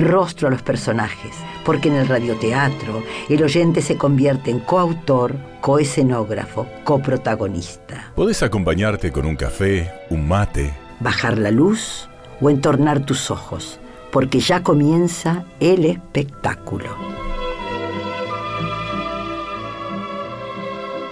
rostro 0.00 0.48
a 0.48 0.50
los 0.50 0.62
personajes, 0.62 1.34
porque 1.64 1.88
en 1.88 1.94
el 1.96 2.08
radioteatro 2.08 3.02
el 3.28 3.42
oyente 3.42 3.80
se 3.82 3.96
convierte 3.96 4.50
en 4.50 4.60
coautor, 4.60 5.34
coescenógrafo, 5.60 6.66
coprotagonista. 6.84 8.12
Podés 8.14 8.42
acompañarte 8.42 9.10
con 9.10 9.26
un 9.26 9.36
café, 9.36 9.90
un 10.10 10.28
mate, 10.28 10.74
Bajar 11.00 11.38
la 11.38 11.52
luz 11.52 12.08
o 12.40 12.50
entornar 12.50 13.06
tus 13.06 13.30
ojos, 13.30 13.78
porque 14.10 14.40
ya 14.40 14.64
comienza 14.64 15.44
el 15.60 15.84
espectáculo. 15.84 16.88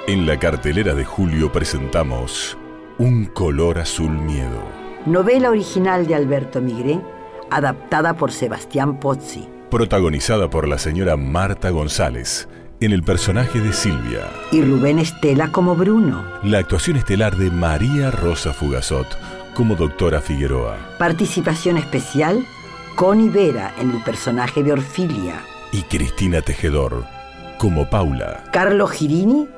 En 0.09 0.27
la 0.27 0.39
cartelera 0.39 0.95
de 0.95 1.05
julio 1.05 1.53
presentamos 1.53 2.57
Un 2.99 3.27
color 3.27 3.79
azul 3.79 4.11
miedo. 4.11 4.63
Novela 5.05 5.51
original 5.51 6.07
de 6.07 6.17
Alberto 6.17 6.61
Migré, 6.61 7.01
adaptada 7.51 8.15
por 8.15 8.33
Sebastián 8.33 8.99
Pozzi. 9.01 9.49
Protagonizada 9.71 10.49
por 10.49 10.69
la 10.69 10.79
señora 10.79 11.17
Marta 11.17 11.71
González 11.71 12.49
en 12.81 12.93
el 12.93 13.03
personaje 13.03 13.61
de 13.61 13.73
Silvia. 13.73 14.29
Y 14.53 14.63
Rubén 14.63 14.99
Estela 14.99 15.51
como 15.51 15.75
Bruno. 15.75 16.25
La 16.43 16.59
actuación 16.59 16.97
estelar 16.97 17.37
de 17.37 17.51
María 17.51 18.11
Rosa 18.11 18.53
Fugazot 18.53 19.07
como 19.55 19.75
doctora 19.75 20.21
Figueroa. 20.21 20.77
Participación 20.99 21.79
especial, 21.79 22.45
Connie 22.95 23.31
Vera 23.31 23.75
en 23.81 23.91
el 23.91 24.03
personaje 24.03 24.63
de 24.63 24.73
Orfilia. 24.73 25.41
Y 25.73 25.83
Cristina 25.83 26.43
Tejedor 26.43 27.05
como 27.59 27.89
Paula. 27.89 28.45
Carlo 28.53 28.87
Girini 28.87 29.49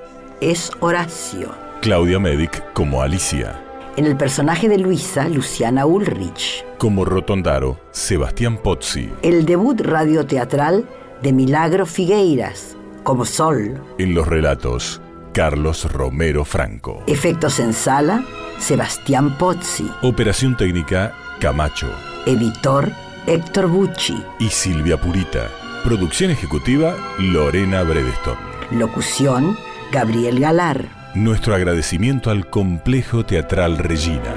es 0.40 0.70
Horacio. 0.80 1.52
Claudia 1.80 2.18
Medic 2.18 2.72
como 2.72 3.02
Alicia. 3.02 3.60
En 3.98 4.06
el 4.06 4.16
personaje 4.16 4.68
de 4.68 4.78
Luisa, 4.78 5.28
Luciana 5.28 5.84
Ulrich. 5.84 6.64
Como 6.78 7.04
Rotondaro, 7.04 7.80
Sebastián 7.90 8.58
Pozzi. 8.58 9.10
El 9.22 9.44
debut 9.44 9.80
radioteatral 9.80 10.88
de 11.20 11.32
Milagro 11.32 11.84
Figueiras, 11.84 12.76
como 13.02 13.24
Sol. 13.24 13.82
En 13.98 14.14
los 14.14 14.28
relatos, 14.28 15.00
Carlos 15.32 15.92
Romero 15.92 16.44
Franco. 16.44 17.02
Efectos 17.08 17.58
en 17.58 17.72
sala, 17.72 18.24
Sebastián 18.60 19.36
Pozzi. 19.36 19.90
Operación 20.02 20.56
técnica, 20.56 21.12
Camacho. 21.40 21.90
Editor, 22.24 22.92
Héctor 23.26 23.66
Bucci. 23.66 24.22
Y 24.38 24.48
Silvia 24.48 25.00
Purita. 25.00 25.50
Producción 25.82 26.30
ejecutiva, 26.30 26.94
Lorena 27.18 27.82
Bredeston. 27.82 28.36
Locución, 28.70 29.58
Gabriel 29.90 30.38
Galar. 30.38 30.97
Nuestro 31.14 31.54
agradecimiento 31.54 32.30
al 32.30 32.50
Complejo 32.50 33.24
Teatral 33.24 33.78
Regina. 33.78 34.34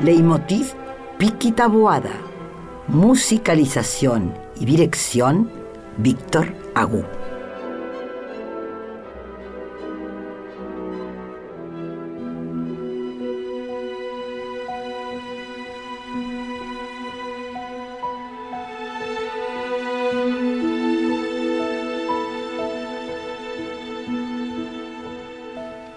Leitmotiv, 0.00 0.72
Piqui 1.18 1.50
Taboada. 1.50 2.12
Musicalización 2.86 4.32
y 4.60 4.64
dirección, 4.64 5.50
Víctor 5.98 6.54
Agú. 6.76 7.04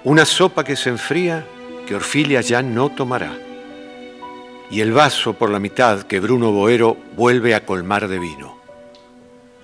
Una 0.07 0.23
sopa 0.23 0.63
que 0.63 0.77
se 0.77 0.87
enfría 0.87 1.45
que 1.85 1.93
Orfilia 1.93 2.39
ya 2.39 2.61
no 2.61 2.87
tomará. 2.87 3.37
Y 4.71 4.79
el 4.79 4.93
vaso 4.93 5.33
por 5.33 5.49
la 5.49 5.59
mitad 5.59 6.03
que 6.03 6.21
Bruno 6.21 6.53
Boero 6.53 6.95
vuelve 7.17 7.53
a 7.53 7.65
colmar 7.65 8.07
de 8.07 8.17
vino. 8.17 8.57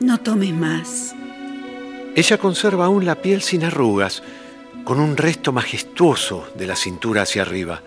No 0.02 0.20
tomes 0.20 0.54
más. 0.54 1.16
Ella 2.14 2.38
conserva 2.38 2.88
aún 2.88 3.06
la 3.06 3.22
piel 3.22 3.42
sin 3.42 3.64
arrugas, 3.64 4.22
con 4.84 5.00
un 5.00 5.16
resto 5.16 5.54
majestuoso 5.54 6.46
de 6.56 6.68
la 6.68 6.76
cintura 6.76 7.22
hacia 7.22 7.44
arriba. 7.44 7.82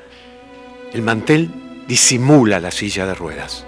El 0.94 1.02
mantel 1.02 1.50
disimula 1.86 2.58
la 2.58 2.70
silla 2.70 3.04
de 3.04 3.14
ruedas. 3.14 3.66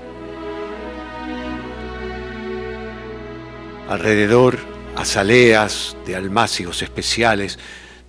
Alrededor, 3.86 4.56
azaleas 4.96 5.94
de 6.06 6.16
almácigos 6.16 6.80
especiales, 6.80 7.58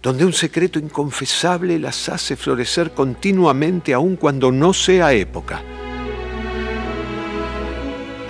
donde 0.01 0.25
un 0.25 0.33
secreto 0.33 0.79
inconfesable 0.79 1.77
las 1.77 2.07
hace 2.09 2.35
florecer 2.35 2.91
continuamente 2.91 3.93
aun 3.93 4.15
cuando 4.15 4.51
no 4.51 4.73
sea 4.73 5.13
época. 5.13 5.61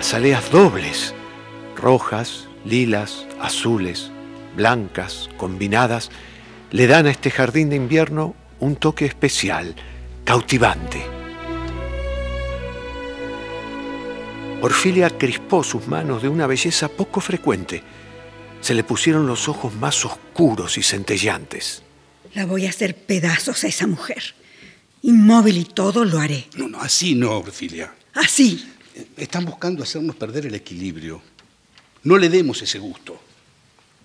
Azaleas 0.00 0.50
dobles, 0.50 1.14
rojas, 1.76 2.48
lilas, 2.64 3.26
azules, 3.40 4.10
blancas, 4.56 5.28
combinadas, 5.36 6.10
le 6.70 6.86
dan 6.86 7.06
a 7.06 7.10
este 7.10 7.30
jardín 7.30 7.70
de 7.70 7.76
invierno 7.76 8.34
un 8.58 8.76
toque 8.76 9.04
especial, 9.04 9.74
cautivante. 10.24 11.02
Orfilia 14.62 15.08
crispó 15.10 15.62
sus 15.62 15.86
manos 15.88 16.22
de 16.22 16.28
una 16.28 16.46
belleza 16.46 16.88
poco 16.88 17.20
frecuente. 17.20 17.82
Se 18.60 18.74
le 18.74 18.84
pusieron 18.84 19.26
los 19.26 19.48
ojos 19.48 19.74
más 19.74 20.04
oscuros 20.04 20.76
y 20.78 20.82
centelleantes. 20.82 21.82
La 22.34 22.46
voy 22.46 22.66
a 22.66 22.70
hacer 22.70 22.94
pedazos 22.96 23.64
a 23.64 23.68
esa 23.68 23.86
mujer. 23.86 24.34
Inmóvil 25.02 25.56
y 25.58 25.64
todo 25.64 26.04
lo 26.04 26.18
haré. 26.18 26.46
No, 26.56 26.68
no, 26.68 26.80
así 26.80 27.14
no, 27.14 27.38
Orfilia. 27.38 27.92
Así. 28.14 28.70
Están 29.16 29.46
buscando 29.46 29.82
hacernos 29.82 30.14
perder 30.16 30.46
el 30.46 30.54
equilibrio. 30.54 31.22
No 32.02 32.18
le 32.18 32.28
demos 32.28 32.60
ese 32.62 32.78
gusto. 32.78 33.20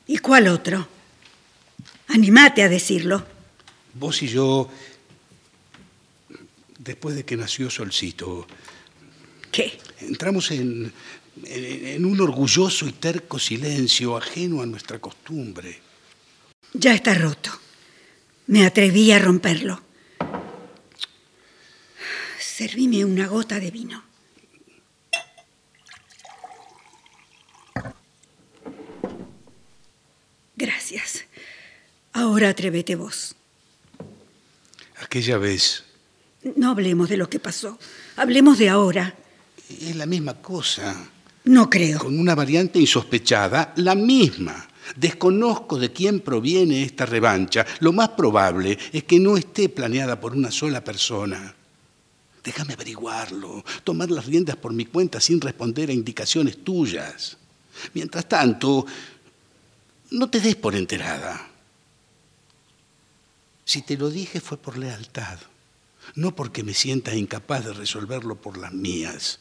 ¿Y 0.08 0.18
cuál 0.20 0.48
otro? 0.48 0.88
Animate 2.08 2.64
a 2.64 2.70
decirlo. 2.70 3.26
Vos 3.94 4.22
y 4.22 4.28
yo, 4.28 4.70
después 6.80 7.16
de 7.16 7.26
que 7.26 7.36
nació 7.38 7.70
Solcito, 7.70 8.48
¿Qué? 9.52 9.78
entramos 10.02 10.52
en, 10.52 10.92
en, 11.44 12.06
un 12.06 12.22
orgulloso 12.22 12.88
y 12.88 12.94
terco 12.94 13.40
silencio 13.40 14.18
ajeno 14.18 14.62
a 14.62 14.66
nuestra 14.66 15.00
costumbre. 15.00 15.79
Ya 16.73 16.94
está 16.94 17.13
roto. 17.13 17.51
Me 18.47 18.66
atreví 18.66 19.12
a 19.12 19.19
romperlo. 19.19 19.81
Servime 22.40 23.03
una 23.03 23.28
gota 23.28 23.59
de 23.59 23.72
vino. 23.72 24.03
Gracias. 30.56 31.25
Ahora 32.13 32.50
atrévete 32.50 32.95
vos. 32.95 33.35
Aquella 35.01 35.38
vez 35.38 35.84
No 36.56 36.72
hablemos 36.72 37.09
de 37.09 37.18
lo 37.18 37.29
que 37.29 37.40
pasó. 37.40 37.77
Hablemos 38.15 38.57
de 38.57 38.69
ahora. 38.69 39.15
es 39.69 39.95
la 39.95 40.06
misma 40.06 40.36
cosa, 40.42 41.10
No 41.45 41.69
creo. 41.69 42.00
con 42.00 42.19
una 42.19 42.36
variante 42.36 42.80
insospechada, 42.80 43.74
la 43.77 43.95
misma. 43.95 44.68
Desconozco 44.95 45.77
de 45.77 45.92
quién 45.92 46.19
proviene 46.19 46.83
esta 46.83 47.06
revancha. 47.06 47.65
Lo 47.80 47.94
más 47.94 48.09
probable 48.09 48.77
es 48.92 49.03
que 49.03 49.19
no 49.19 49.38
esté 49.38 49.69
planeada 49.69 50.19
por 50.19 50.36
una 50.36 50.51
sola 50.51 50.83
persona. 50.83 51.56
Déjame 52.44 52.74
averiguarlo, 52.74 53.63
tomar 53.83 54.12
las 54.12 54.25
riendas 54.25 54.56
por 54.56 54.74
mi 54.74 54.86
cuenta 54.86 55.19
sin 55.19 55.42
responder 55.42 55.89
a 55.89 55.94
indicaciones 55.94 56.63
tuyas. 56.63 57.38
Mientras 57.94 58.27
tanto, 58.27 58.86
no 60.12 60.30
te 60.30 60.39
des 60.39 60.56
por 60.56 60.75
enterada. 60.75 61.50
Si 63.65 63.81
te 63.81 63.98
lo 63.98 64.12
dije 64.12 64.39
fue 64.39 64.57
por 64.57 64.77
lealtad, 64.77 65.39
no 66.13 66.36
porque 66.36 66.63
me 66.63 66.75
sienta 66.75 67.15
incapaz 67.15 67.65
de 67.65 67.74
resolverlo 67.74 68.36
por 68.36 68.57
las 68.57 68.71
mías. 68.71 69.39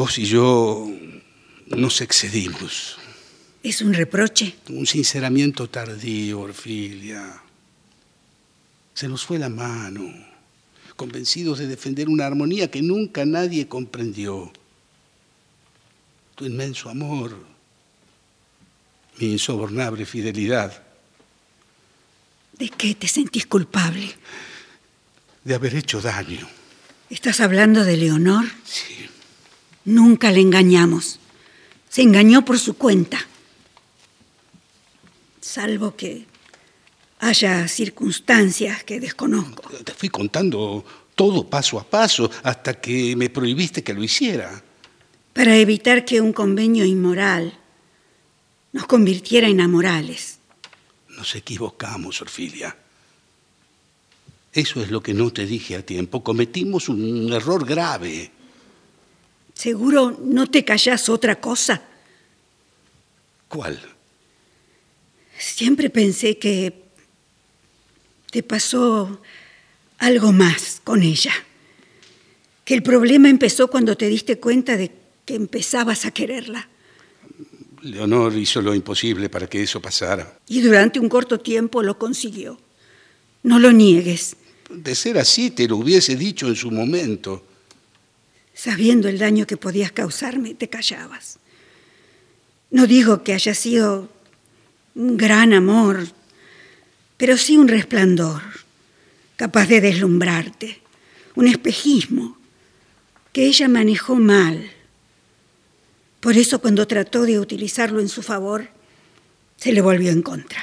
Vos 0.00 0.16
y 0.16 0.24
yo 0.24 0.90
nos 1.66 2.00
excedimos. 2.00 2.96
¿Es 3.62 3.82
un 3.82 3.92
reproche? 3.92 4.54
Un 4.70 4.86
sinceramiento 4.86 5.68
tardío, 5.68 6.40
Orfilia. 6.40 7.42
Se 8.94 9.08
nos 9.08 9.26
fue 9.26 9.38
la 9.38 9.50
mano, 9.50 10.10
convencidos 10.96 11.58
de 11.58 11.66
defender 11.66 12.08
una 12.08 12.24
armonía 12.24 12.70
que 12.70 12.80
nunca 12.80 13.26
nadie 13.26 13.68
comprendió. 13.68 14.50
tu 16.34 16.46
inmenso 16.46 16.88
amor, 16.88 17.36
mi 19.18 19.32
insobornable 19.32 20.06
fidelidad. 20.06 20.82
¿De 22.58 22.70
qué 22.70 22.94
te 22.94 23.06
sentís 23.06 23.44
culpable? 23.44 24.16
De 25.44 25.54
haber 25.54 25.74
hecho 25.74 26.00
daño. 26.00 26.48
¿Estás 27.10 27.40
hablando 27.40 27.84
de 27.84 27.98
Leonor? 27.98 28.46
Sí. 28.64 29.09
Nunca 29.90 30.30
le 30.30 30.40
engañamos. 30.40 31.18
Se 31.88 32.02
engañó 32.02 32.44
por 32.44 32.60
su 32.60 32.74
cuenta. 32.74 33.18
Salvo 35.40 35.96
que 35.96 36.26
haya 37.18 37.66
circunstancias 37.66 38.84
que 38.84 39.00
desconozco. 39.00 39.68
Te 39.82 39.92
fui 39.92 40.08
contando 40.08 40.84
todo 41.16 41.50
paso 41.50 41.80
a 41.80 41.82
paso 41.82 42.30
hasta 42.44 42.80
que 42.80 43.16
me 43.16 43.30
prohibiste 43.30 43.82
que 43.82 43.92
lo 43.92 44.04
hiciera. 44.04 44.62
Para 45.32 45.56
evitar 45.56 46.04
que 46.04 46.20
un 46.20 46.32
convenio 46.32 46.84
inmoral 46.84 47.58
nos 48.70 48.86
convirtiera 48.86 49.48
en 49.48 49.60
amorales. 49.60 50.38
Nos 51.08 51.34
equivocamos, 51.34 52.22
Orfilia. 52.22 52.76
Eso 54.52 54.82
es 54.82 54.90
lo 54.92 55.02
que 55.02 55.14
no 55.14 55.32
te 55.32 55.46
dije 55.46 55.74
a 55.74 55.84
tiempo. 55.84 56.22
Cometimos 56.22 56.88
un 56.88 57.32
error 57.32 57.66
grave. 57.66 58.30
¿Seguro 59.60 60.18
no 60.24 60.46
te 60.46 60.64
callás 60.64 61.10
otra 61.10 61.38
cosa? 61.38 61.82
¿Cuál? 63.46 63.78
Siempre 65.38 65.90
pensé 65.90 66.38
que 66.38 66.72
te 68.30 68.42
pasó 68.42 69.20
algo 69.98 70.32
más 70.32 70.80
con 70.82 71.02
ella. 71.02 71.34
Que 72.64 72.72
el 72.72 72.82
problema 72.82 73.28
empezó 73.28 73.68
cuando 73.68 73.98
te 73.98 74.08
diste 74.08 74.40
cuenta 74.40 74.78
de 74.78 74.92
que 75.26 75.34
empezabas 75.34 76.06
a 76.06 76.10
quererla. 76.10 76.66
Leonor 77.82 78.34
hizo 78.38 78.62
lo 78.62 78.74
imposible 78.74 79.28
para 79.28 79.46
que 79.46 79.62
eso 79.62 79.82
pasara. 79.82 80.38
Y 80.48 80.62
durante 80.62 80.98
un 80.98 81.10
corto 81.10 81.38
tiempo 81.38 81.82
lo 81.82 81.98
consiguió. 81.98 82.58
No 83.42 83.58
lo 83.58 83.72
niegues. 83.72 84.36
De 84.70 84.94
ser 84.94 85.18
así, 85.18 85.50
te 85.50 85.68
lo 85.68 85.76
hubiese 85.76 86.16
dicho 86.16 86.48
en 86.48 86.56
su 86.56 86.70
momento. 86.70 87.44
Sabiendo 88.62 89.08
el 89.08 89.16
daño 89.16 89.46
que 89.46 89.56
podías 89.56 89.90
causarme, 89.90 90.52
te 90.52 90.68
callabas. 90.68 91.38
No 92.70 92.86
digo 92.86 93.24
que 93.24 93.32
haya 93.32 93.54
sido 93.54 94.10
un 94.94 95.16
gran 95.16 95.54
amor, 95.54 96.06
pero 97.16 97.38
sí 97.38 97.56
un 97.56 97.68
resplandor, 97.68 98.42
capaz 99.36 99.66
de 99.66 99.80
deslumbrarte, 99.80 100.82
un 101.36 101.48
espejismo 101.48 102.36
que 103.32 103.46
ella 103.46 103.66
manejó 103.66 104.16
mal. 104.16 104.70
Por 106.20 106.36
eso 106.36 106.60
cuando 106.60 106.86
trató 106.86 107.22
de 107.22 107.40
utilizarlo 107.40 107.98
en 107.98 108.10
su 108.10 108.20
favor, 108.20 108.68
se 109.56 109.72
le 109.72 109.80
volvió 109.80 110.10
en 110.10 110.20
contra. 110.20 110.62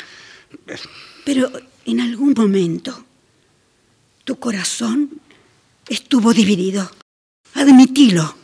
Pero 1.25 1.51
en 1.85 1.99
algún 1.99 2.35
momento 2.37 3.07
tu 4.23 4.37
corazón 4.37 5.19
estuvo 5.89 6.31
dividido. 6.31 6.91
Admitilo. 7.57 8.35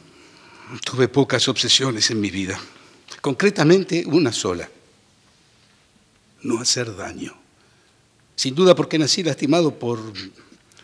Tuve 0.83 1.07
pocas 1.07 1.48
obsesiones 1.48 2.10
en 2.10 2.19
mi 2.19 2.31
vida. 2.31 2.60
Concretamente 3.21 4.04
una 4.07 4.31
sola. 4.33 4.68
No 6.42 6.60
hacer 6.60 6.95
daño. 6.95 7.31
Sin 8.36 8.56
duda 8.56 8.74
porque 8.75 8.98
nací 8.98 9.21
lastimado 9.21 9.77
por 9.77 10.01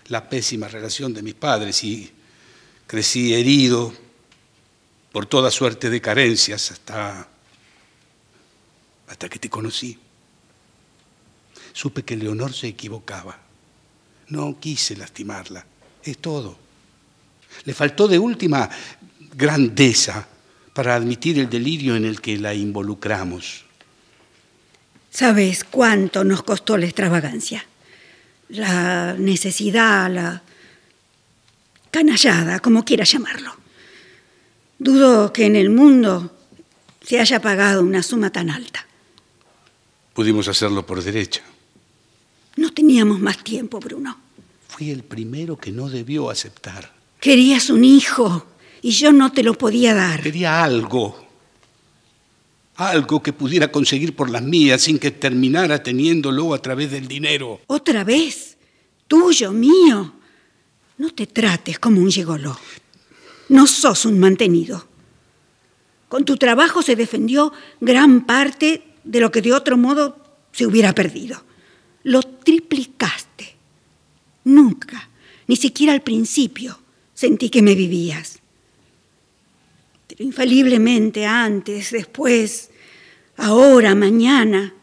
la 0.09 0.29
pésima 0.29 0.67
relación 0.67 1.11
de 1.11 1.23
mis 1.23 1.33
padres 1.33 1.83
y 1.83 2.11
crecí 2.85 3.33
herido 3.33 3.91
por 5.11 5.25
toda 5.25 5.49
suerte 5.49 5.89
de 5.89 5.99
carencias 5.99 6.71
hasta 6.71 7.27
hasta 9.07 9.27
que 9.27 9.39
te 9.39 9.49
conocí. 9.49 9.97
Supe 11.73 12.03
que 12.03 12.15
Leonor 12.15 12.53
se 12.53 12.67
equivocaba. 12.67 13.39
No 14.27 14.59
quise 14.59 14.95
lastimarla. 14.95 15.65
Es 16.03 16.19
todo. 16.19 16.68
Le 17.65 17.73
faltó 17.73 18.07
de 18.07 18.19
última 18.19 18.69
grandeza 19.35 20.27
para 20.73 20.95
admitir 20.95 21.39
el 21.39 21.49
delirio 21.49 21.95
en 21.95 22.05
el 22.05 22.21
que 22.21 22.37
la 22.37 22.53
involucramos. 22.53 23.65
¿Sabes 25.11 25.63
cuánto 25.63 26.23
nos 26.23 26.43
costó 26.43 26.77
la 26.77 26.85
extravagancia? 26.85 27.65
La 28.49 29.15
necesidad, 29.17 30.09
la 30.11 30.41
canallada, 31.91 32.59
como 32.59 32.85
quieras 32.85 33.11
llamarlo. 33.11 33.51
Dudo 34.77 35.33
que 35.33 35.45
en 35.45 35.55
el 35.55 35.69
mundo 35.69 36.35
se 37.01 37.19
haya 37.19 37.41
pagado 37.41 37.81
una 37.81 38.03
suma 38.03 38.29
tan 38.29 38.49
alta. 38.49 38.85
Pudimos 40.13 40.47
hacerlo 40.47 40.85
por 40.85 41.03
derecha. 41.03 41.41
No 42.55 42.71
teníamos 42.71 43.19
más 43.19 43.43
tiempo, 43.43 43.79
Bruno. 43.79 44.19
Fui 44.67 44.91
el 44.91 45.03
primero 45.03 45.57
que 45.57 45.71
no 45.71 45.89
debió 45.89 46.29
aceptar. 46.29 46.98
Querías 47.19 47.69
un 47.69 47.83
hijo 47.83 48.45
y 48.81 48.91
yo 48.91 49.11
no 49.11 49.31
te 49.31 49.43
lo 49.43 49.53
podía 49.53 49.93
dar. 49.93 50.21
Quería 50.21 50.63
algo. 50.63 51.27
Algo 52.75 53.21
que 53.21 53.33
pudiera 53.33 53.71
conseguir 53.71 54.15
por 54.15 54.29
las 54.29 54.41
mías 54.41 54.81
sin 54.81 54.99
que 54.99 55.11
terminara 55.11 55.83
teniéndolo 55.83 56.53
a 56.53 56.61
través 56.61 56.91
del 56.91 57.07
dinero. 57.07 57.59
¿Otra 57.67 58.05
vez? 58.05 58.57
Tuyo, 59.07 59.51
mío. 59.51 60.13
No 60.97 61.09
te 61.09 61.27
trates 61.27 61.77
como 61.77 61.99
un 61.99 62.09
gigoló. 62.09 62.57
No 63.49 63.67
sos 63.67 64.05
un 64.05 64.19
mantenido. 64.19 64.87
Con 66.07 66.23
tu 66.23 66.37
trabajo 66.37 66.81
se 66.81 66.95
defendió 66.95 67.51
gran 67.81 68.25
parte 68.25 68.83
de 69.03 69.19
lo 69.19 69.29
que 69.31 69.41
de 69.41 69.53
otro 69.53 69.77
modo 69.77 70.17
se 70.51 70.65
hubiera 70.65 70.93
perdido. 70.93 71.43
Lo 72.03 72.21
triplicaste. 72.21 73.55
Nunca, 74.45 75.09
ni 75.47 75.55
siquiera 75.55 75.93
al 75.93 76.01
principio, 76.01 76.79
sentí 77.19 77.49
que 77.49 77.61
me 77.61 77.75
vivías. 77.75 78.39
Pero 80.07 80.23
infaliblemente 80.23 81.25
antes, 81.25 81.91
después, 81.91 82.69
ahora, 83.35 83.93
mañana, 83.93 84.73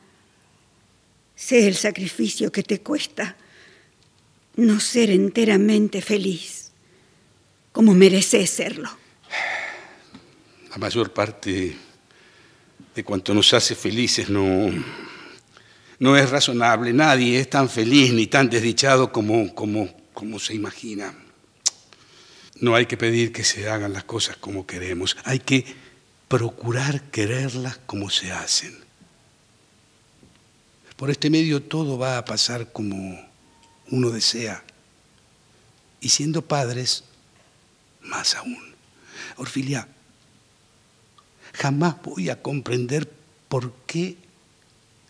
sé 1.34 1.66
el 1.66 1.76
sacrificio 1.76 2.52
que 2.52 2.62
te 2.62 2.82
cuesta 2.82 3.36
no 4.56 4.80
ser 4.80 5.10
enteramente 5.10 6.02
feliz, 6.02 6.72
como 7.72 7.94
mereces 7.94 8.50
serlo. 8.50 8.90
La 10.70 10.76
mayor 10.76 11.14
parte 11.14 11.74
de 12.94 13.04
cuanto 13.04 13.32
nos 13.32 13.54
hace 13.54 13.74
felices 13.74 14.28
no, 14.28 14.70
no 15.98 16.16
es 16.18 16.28
razonable. 16.28 16.92
Nadie 16.92 17.40
es 17.40 17.48
tan 17.48 17.70
feliz 17.70 18.12
ni 18.12 18.26
tan 18.26 18.50
desdichado 18.50 19.10
como, 19.10 19.54
como, 19.54 19.88
como 20.12 20.38
se 20.38 20.52
imagina. 20.52 21.14
No 22.60 22.74
hay 22.74 22.86
que 22.86 22.96
pedir 22.96 23.32
que 23.32 23.44
se 23.44 23.68
hagan 23.68 23.92
las 23.92 24.04
cosas 24.04 24.36
como 24.36 24.66
queremos. 24.66 25.16
Hay 25.24 25.40
que 25.40 25.64
procurar 26.28 27.02
quererlas 27.10 27.78
como 27.86 28.10
se 28.10 28.32
hacen. 28.32 28.76
Por 30.96 31.10
este 31.10 31.28
medio 31.28 31.62
todo 31.62 31.98
va 31.98 32.16
a 32.16 32.24
pasar 32.24 32.72
como 32.72 33.20
uno 33.90 34.10
desea. 34.10 34.64
Y 36.00 36.08
siendo 36.08 36.42
padres, 36.42 37.04
más 38.00 38.34
aún. 38.34 38.74
Orfilia, 39.36 39.88
jamás 41.52 41.96
voy 42.02 42.30
a 42.30 42.40
comprender 42.40 43.10
por 43.48 43.72
qué 43.86 44.16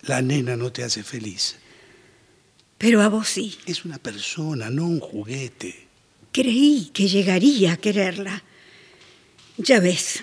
la 0.03 0.23
nena 0.23 0.57
no 0.57 0.73
te 0.73 0.83
hace 0.83 1.05
feliz. 1.05 1.57
Pero 2.79 3.03
a 3.03 3.09
vos 3.09 3.29
sí. 3.29 3.59
Es 3.67 3.85
una 3.85 3.99
persona, 3.99 4.71
no 4.71 4.87
un 4.87 5.01
juguete. 5.01 5.86
Creí 6.37 6.91
que 6.93 7.09
llegaría 7.09 7.73
a 7.73 7.77
quererla. 7.79 8.43
Ya 9.57 9.81
ves, 9.81 10.23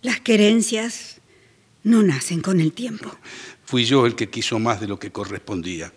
las 0.00 0.20
querencias 0.20 1.16
no 1.82 2.04
nacen 2.04 2.40
con 2.40 2.60
el 2.60 2.72
tiempo. 2.72 3.10
Fui 3.64 3.84
yo 3.84 4.06
el 4.06 4.14
que 4.14 4.30
quiso 4.30 4.60
más 4.60 4.80
de 4.80 4.86
lo 4.86 5.00
que 5.00 5.10
correspondía. 5.10 5.92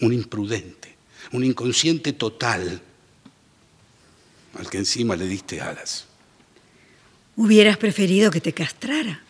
Un 0.00 0.12
imprudente, 0.12 0.94
un 1.32 1.42
inconsciente 1.42 2.12
total, 2.12 2.80
al 4.56 4.70
que 4.70 4.78
encima 4.78 5.16
le 5.16 5.26
diste 5.26 5.60
alas. 5.60 6.06
Hubieras 7.34 7.78
preferido 7.78 8.30
que 8.30 8.40
te 8.40 8.52
castrara. 8.52 9.24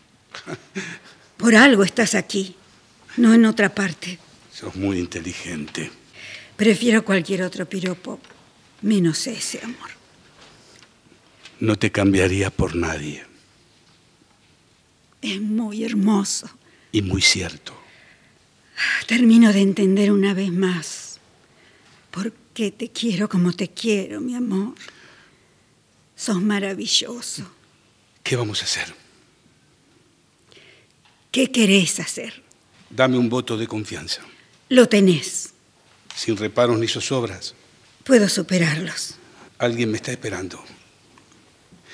Por 1.38 1.54
algo 1.54 1.85
estás 1.85 2.14
aquí, 2.14 2.54
no 3.16 3.32
en 3.32 3.46
otra 3.46 3.75
parte. 3.75 4.18
Sos 4.52 4.76
muy 4.76 4.99
inteligente. 4.99 5.90
Prefiero 6.58 7.02
cualquier 7.02 7.44
otro 7.44 7.66
piropo, 7.66 8.20
menos 8.83 9.26
ese 9.26 9.61
amor. 9.62 9.90
No 11.61 11.76
te 11.76 11.90
cambiaría 11.90 12.50
por 12.50 12.75
nadie. 12.76 13.25
Es 15.23 15.40
muy 15.40 15.85
hermoso. 15.85 16.49
Y 16.92 17.02
muy 17.02 17.23
cierto. 17.23 17.75
Termino 19.06 19.52
de 19.52 19.61
entender 19.62 20.12
una 20.12 20.35
vez 20.35 20.52
más 20.52 21.18
por 22.11 22.33
qué 22.54 22.71
te 22.71 22.90
quiero 22.90 23.28
como 23.28 23.52
te 23.52 23.68
quiero, 23.68 24.21
mi 24.21 24.35
amor. 24.35 24.75
Sos 26.14 26.40
maravilloso. 26.42 27.50
¿Qué 28.23 28.37
vamos 28.37 28.61
a 28.62 28.64
hacer? 28.64 28.95
¿Qué 31.30 31.50
querés 31.50 32.00
hacer? 32.00 32.42
Dame 32.90 33.18
un 33.18 33.28
voto 33.28 33.56
de 33.56 33.66
confianza, 33.66 34.23
Lo 34.68 34.88
tenés. 34.88 35.52
sin 36.14 36.37
reparos 36.37 36.78
ni 36.78 36.88
zozobras. 36.88 37.54
Puedo 38.06 38.28
superarlos. 38.28 39.16
Alguien 39.58 39.90
me 39.90 39.96
está 39.96 40.12
esperando. 40.12 40.62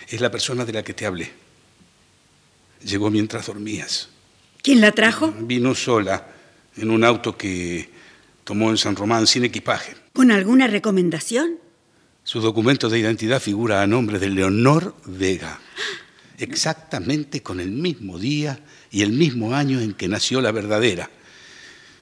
Es 0.09 0.21
la 0.21 0.31
persona 0.31 0.67
de 0.67 0.75
la 0.75 0.83
que 0.83 0.93
te 0.93 1.07
hablé. 1.07 1.33
Llegó 2.85 3.11
mientras 3.11 3.47
dormías. 3.47 4.11
¿Quién 4.61 4.83
la 4.83 4.93
trajo? 4.93 5.33
Vino 5.33 5.75
sola 5.75 6.27
en 6.77 6.91
un 6.91 7.03
auto 7.03 7.35
que 7.39 7.89
tomó 8.45 8.69
en 8.69 8.77
San 8.77 8.95
Román 8.95 9.27
sin 9.27 9.45
equipaje. 9.45 9.95
¿Con 10.13 10.31
alguna 10.31 10.67
recomendación? 10.67 11.59
Su 12.25 12.41
documento 12.41 12.91
de 12.91 12.99
identidad 12.99 13.41
figura 13.41 13.81
a 13.81 13.87
nombre 13.87 14.19
de 14.19 14.29
Leonor 14.29 14.95
Vega, 15.07 15.61
exactamente 16.39 17.43
con 17.43 17.59
el 17.59 17.71
mismo 17.71 18.19
día 18.19 18.61
y 18.91 19.01
el 19.01 19.13
mismo 19.13 19.55
año 19.55 19.81
en 19.81 19.95
que 19.95 20.09
nació 20.09 20.43
la 20.43 20.53
verdadera. 20.53 21.09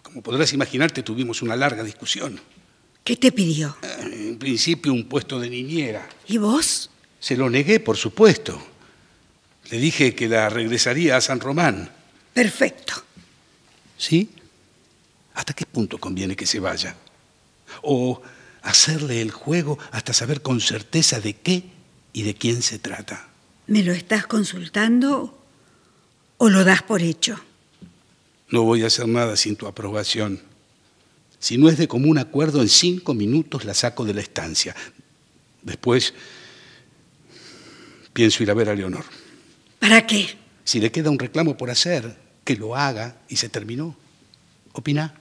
Como 0.03 0.21
podrás 0.21 0.53
imaginarte, 0.53 1.05
tuvimos 1.05 1.43
una 1.43 1.55
larga 1.55 1.85
discusión. 1.85 2.41
¿Qué 3.05 3.17
te 3.17 3.33
pidió? 3.33 3.77
En 4.03 4.39
principio, 4.39 4.93
un 4.93 5.09
puesto 5.09 5.41
de 5.41 5.51
niñera. 5.51 6.09
¿Y 6.29 6.39
vos? 6.39 6.91
Se 7.19 7.37
lo 7.37 7.51
negué, 7.51 7.81
por 7.81 7.97
supuesto. 7.97 8.61
Le 9.71 9.79
dije 9.79 10.15
que 10.15 10.29
la 10.29 10.49
regresaría 10.49 11.17
a 11.17 11.21
San 11.21 11.41
Román. 11.41 11.91
Perfecto. 12.33 12.95
¿Sí? 13.97 14.31
¿Hasta 15.35 15.55
qué 15.55 15.67
punto 15.67 15.99
conviene 15.99 16.37
que 16.37 16.47
se 16.47 16.61
vaya? 16.61 16.97
¿O 17.83 18.21
hacerle 18.63 19.21
el 19.23 19.31
juego 19.31 19.79
hasta 19.93 20.13
saber 20.13 20.43
con 20.43 20.61
certeza 20.61 21.21
de 21.21 21.35
qué 21.35 21.65
y 22.13 22.23
de 22.23 22.35
quién 22.35 22.63
se 22.63 22.79
trata? 22.79 23.29
¿Me 23.67 23.83
lo 23.83 23.93
estás 23.93 24.27
consultando 24.27 25.39
o 26.39 26.49
lo 26.49 26.65
das 26.65 26.83
por 26.83 27.03
hecho? 27.03 27.41
No 28.49 28.63
voy 28.63 28.83
a 28.83 28.89
hacer 28.89 29.07
nada 29.07 29.37
sin 29.37 29.57
tu 29.57 29.67
aprobación. 29.67 30.50
Si 31.41 31.57
no 31.57 31.69
es 31.71 31.79
de 31.79 31.89
común 31.89 32.19
acuerdo, 32.19 32.61
en 32.61 32.69
cinco 32.69 33.15
minutos 33.15 33.65
la 33.65 33.73
saco 33.75 34.05
de 34.05 34.13
la 34.15 34.21
estancia. 34.21 34.77
Después 35.63 36.13
pienso 38.13 38.43
ir 38.43 38.51
a 38.51 38.55
ver 38.55 38.69
a 38.69 38.75
Leonor. 38.75 39.05
¿Para 39.79 40.07
qué? 40.07 40.37
Si 40.65 40.79
le 40.81 40.93
queda 40.93 41.11
un 41.11 41.19
reclamo 41.19 41.57
por 41.57 41.71
hacer, 41.71 42.15
que 42.45 42.57
lo 42.57 42.77
haga 42.77 43.17
y 43.29 43.37
se 43.37 43.49
terminó. 43.49 43.97
¿Opina? 44.73 45.15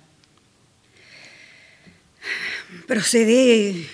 Procede 2.85 3.87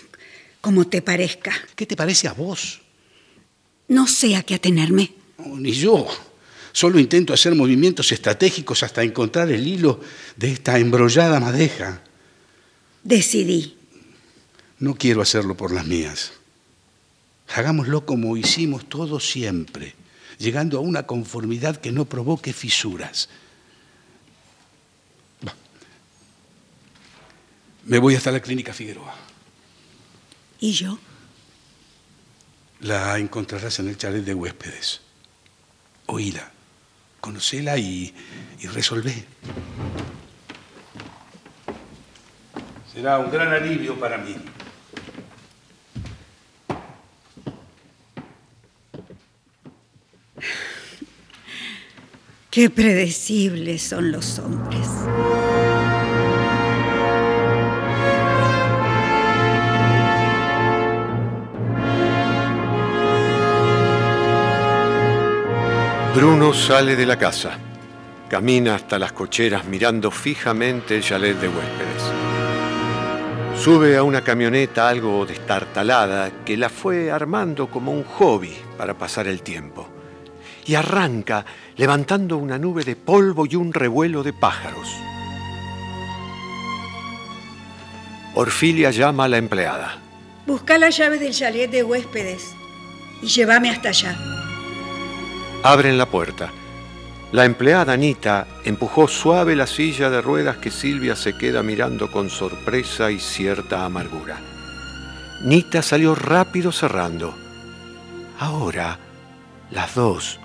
como 0.61 0.87
te 0.87 1.03
parezca. 1.03 1.53
¿Qué 1.75 1.85
te 1.85 1.95
parece 1.95 2.27
a 2.27 2.33
vos? 2.33 2.81
No 3.87 4.07
sé 4.07 4.35
a 4.35 4.41
qué 4.41 4.55
atenerme. 4.55 5.13
No, 5.37 5.57
ni 5.59 5.73
yo. 5.73 6.07
Solo 6.71 6.99
intento 6.99 7.33
hacer 7.33 7.53
movimientos 7.53 8.11
estratégicos 8.11 8.81
hasta 8.81 9.03
encontrar 9.03 9.51
el 9.51 9.67
hilo 9.67 10.01
de 10.35 10.51
esta 10.51 10.79
embrollada 10.79 11.39
madeja. 11.39 12.01
Decidí. 13.05 13.77
No 14.79 14.95
quiero 14.95 15.21
hacerlo 15.21 15.55
por 15.55 15.71
las 15.71 15.85
mías. 15.85 16.33
Hagámoslo 17.53 18.03
como 18.07 18.35
hicimos 18.35 18.89
todos 18.89 19.29
siempre, 19.29 19.93
llegando 20.39 20.79
a 20.79 20.81
una 20.81 21.05
conformidad 21.05 21.77
que 21.77 21.91
no 21.91 22.05
provoque 22.05 22.51
fisuras. 22.51 23.29
Me 27.85 27.99
voy 27.99 28.15
hasta 28.15 28.31
la 28.31 28.39
clínica 28.39 28.73
Figueroa. 28.73 29.13
¿Y 30.59 30.71
yo? 30.71 30.97
La 32.79 33.19
encontrarás 33.19 33.77
en 33.77 33.89
el 33.89 33.99
chalet 33.99 34.25
de 34.25 34.33
huéspedes. 34.33 35.01
Oíla, 36.07 36.51
conocela 37.21 37.77
y, 37.77 38.15
y 38.59 38.65
resolvé. 38.65 39.25
Será 42.95 43.19
un 43.19 43.29
gran 43.29 43.51
alivio 43.51 43.99
para 43.99 44.17
mí. 44.17 44.37
Qué 52.49 52.69
predecibles 52.69 53.83
son 53.83 54.13
los 54.13 54.39
hombres. 54.39 54.87
Bruno 66.15 66.53
sale 66.53 66.95
de 66.95 67.05
la 67.05 67.19
casa. 67.19 67.59
Camina 68.29 68.75
hasta 68.75 68.97
las 68.97 69.11
cocheras 69.11 69.65
mirando 69.65 70.09
fijamente 70.11 70.95
el 70.95 71.03
chalet 71.03 71.37
de 71.37 71.49
huéspedes. 71.49 72.24
Sube 73.65 73.97
a 73.97 74.03
una 74.03 74.21
camioneta 74.21 74.87
algo 74.87 75.25
destartalada 75.25 76.43
que 76.45 76.55
la 76.55 76.69
fue 76.69 77.09
armando 77.09 77.65
como 77.67 77.91
un 77.91 78.03
hobby 78.03 78.55
para 78.77 78.93
pasar 78.93 79.25
el 79.25 79.41
tiempo. 79.41 79.87
Y 80.67 80.75
arranca 80.75 81.43
levantando 81.75 82.37
una 82.37 82.59
nube 82.59 82.83
de 82.83 82.95
polvo 82.95 83.47
y 83.47 83.55
un 83.55 83.73
revuelo 83.73 84.21
de 84.21 84.33
pájaros. 84.33 84.87
Orfilia 88.35 88.91
llama 88.91 89.23
a 89.23 89.29
la 89.29 89.37
empleada. 89.39 89.97
Busca 90.45 90.77
las 90.77 90.95
llaves 90.95 91.19
del 91.19 91.33
chalet 91.33 91.71
de 91.71 91.83
huéspedes 91.83 92.53
y 93.23 93.25
llévame 93.25 93.71
hasta 93.71 93.89
allá. 93.89 94.15
Abren 95.63 95.97
la 95.97 96.05
puerta. 96.05 96.51
La 97.35 97.43
empleada 97.43 97.91
Anita 97.91 98.47
empujó 98.63 99.09
suave 99.09 99.57
la 99.57 99.67
silla 99.67 100.09
de 100.09 100.21
ruedas 100.21 100.55
que 100.55 100.71
Silvia 100.71 101.17
se 101.17 101.37
queda 101.37 101.63
mirando 101.63 102.09
con 102.09 102.29
sorpresa 102.29 103.11
y 103.11 103.19
cierta 103.19 103.83
amargura. 103.83 104.39
Nita 105.43 105.81
salió 105.81 106.15
rápido 106.15 106.71
cerrando. 106.71 107.35
Ahora, 108.39 108.97
las 109.69 109.95
dos, 109.95 110.39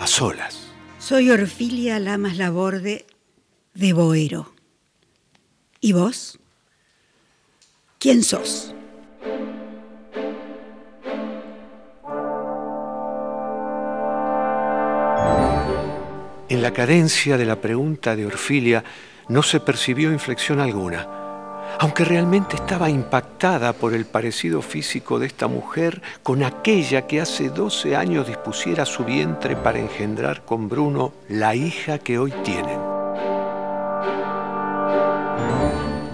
a 0.00 0.08
solas. 0.08 0.66
Soy 0.98 1.30
Orfilia 1.30 2.00
Lamas 2.00 2.38
Laborde 2.38 3.06
de 3.74 3.92
Boero. 3.92 4.52
¿Y 5.80 5.92
vos? 5.92 6.40
¿Quién 8.00 8.24
sos? 8.24 8.74
En 16.58 16.62
la 16.62 16.72
cadencia 16.72 17.38
de 17.38 17.46
la 17.46 17.60
pregunta 17.60 18.16
de 18.16 18.26
Orfilia 18.26 18.82
no 19.28 19.44
se 19.44 19.60
percibió 19.60 20.10
inflexión 20.10 20.58
alguna, 20.58 21.06
aunque 21.78 22.04
realmente 22.04 22.56
estaba 22.56 22.90
impactada 22.90 23.72
por 23.72 23.94
el 23.94 24.06
parecido 24.06 24.60
físico 24.60 25.20
de 25.20 25.28
esta 25.28 25.46
mujer 25.46 26.02
con 26.24 26.42
aquella 26.42 27.06
que 27.06 27.20
hace 27.20 27.50
12 27.50 27.94
años 27.94 28.26
dispusiera 28.26 28.84
su 28.86 29.04
vientre 29.04 29.54
para 29.54 29.78
engendrar 29.78 30.44
con 30.44 30.68
Bruno 30.68 31.12
la 31.28 31.54
hija 31.54 32.00
que 32.00 32.18
hoy 32.18 32.32
tienen. 32.42 32.80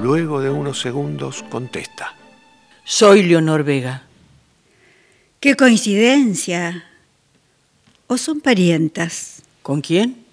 Luego 0.02 0.42
de 0.42 0.50
unos 0.50 0.78
segundos 0.78 1.42
contesta. 1.48 2.14
Soy 2.84 3.22
Leonor 3.22 3.64
Vega. 3.64 4.02
¡Qué 5.40 5.56
coincidencia! 5.56 6.84
¿O 8.08 8.18
son 8.18 8.42
parientas? 8.42 9.42
¿Con 9.62 9.80
quién? 9.80 10.23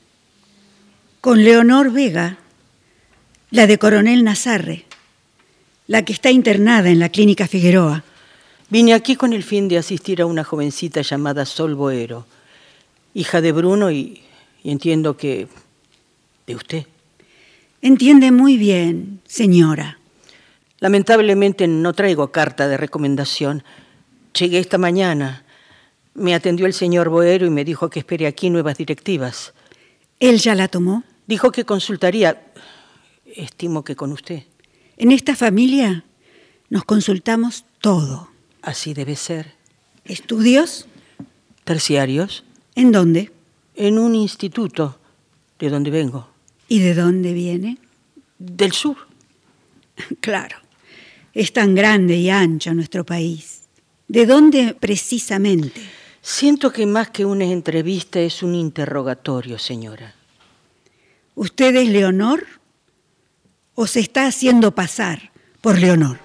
Con 1.22 1.44
Leonor 1.44 1.92
Vega, 1.92 2.40
la 3.52 3.68
de 3.68 3.78
Coronel 3.78 4.24
Nazarre, 4.24 4.86
la 5.86 6.04
que 6.04 6.14
está 6.14 6.32
internada 6.32 6.90
en 6.90 6.98
la 6.98 7.10
clínica 7.10 7.48
Figueroa. 7.48 8.04
Vine 8.72 8.96
aquí 8.96 9.16
con 9.16 9.32
el 9.32 9.44
fin 9.44 9.68
de 9.68 9.78
asistir 9.78 10.20
a 10.24 10.26
una 10.26 10.44
jovencita 10.44 11.04
llamada 11.04 11.46
Sol 11.46 11.76
Boero, 11.76 12.26
hija 13.14 13.40
de 13.40 13.52
Bruno 13.52 13.92
y, 13.92 14.24
y 14.64 14.72
entiendo 14.72 15.16
que 15.16 15.48
de 16.48 16.56
usted. 16.56 16.88
Entiende 17.84 18.32
muy 18.32 18.58
bien, 18.58 19.22
señora. 19.28 20.00
Lamentablemente 20.80 21.68
no 21.68 21.94
traigo 21.94 22.32
carta 22.32 22.68
de 22.68 22.78
recomendación. 22.78 23.64
Llegué 24.34 24.58
esta 24.58 24.80
mañana. 24.80 25.44
Me 26.16 26.34
atendió 26.34 26.66
el 26.66 26.74
señor 26.74 27.10
Boero 27.10 27.46
y 27.46 27.52
me 27.52 27.64
dijo 27.64 27.92
que 27.92 28.00
espere 28.00 28.26
aquí 28.26 28.50
nuevas 28.50 28.76
directivas. 28.76 29.54
¿Él 30.20 30.40
ya 30.40 30.56
la 30.56 30.68
tomó? 30.68 31.04
Dijo 31.32 31.54
que 31.54 31.64
consultaría, 31.64 32.44
estimo 33.24 33.86
que 33.86 33.96
con 33.96 34.12
usted. 34.12 34.44
En 34.98 35.14
esta 35.14 35.34
familia 35.34 36.04
nos 36.70 36.84
consultamos 36.84 37.64
todo. 37.80 38.28
Así 38.62 38.94
debe 38.94 39.16
ser. 39.16 39.54
¿Estudios? 40.04 40.88
Terciarios, 41.64 42.44
¿En 42.76 42.92
dónde? 42.92 43.32
en 43.76 43.98
un 43.98 44.14
instituto 44.14 45.00
de 45.58 45.70
donde 45.70 45.90
vengo, 45.90 46.28
¿Y 46.68 46.80
de 46.80 46.96
dónde 46.96 47.32
viene? 47.32 47.78
del 48.38 48.74
sur. 48.74 48.98
Claro, 50.20 50.58
es 51.34 51.54
tan 51.54 51.76
grande 51.76 52.18
y 52.18 52.30
ancho 52.30 52.74
nuestro 52.74 53.06
país. 53.06 53.70
¿De 54.10 54.26
dónde 54.26 54.76
precisamente? 54.78 55.80
Siento 56.22 56.74
que 56.74 56.86
más 56.86 57.10
que 57.10 57.24
una 57.24 57.46
entrevista 57.46 58.20
es 58.20 58.44
un 58.44 58.54
interrogatorio, 58.54 59.58
señora. 59.58 60.16
¿Usted 61.36 61.76
es 61.76 61.88
Leonor 61.88 62.46
o 63.74 63.88
se 63.88 64.02
está 64.02 64.28
haciendo 64.28 64.76
pasar 64.76 65.32
por 65.62 65.80
Leonor? 65.80 66.20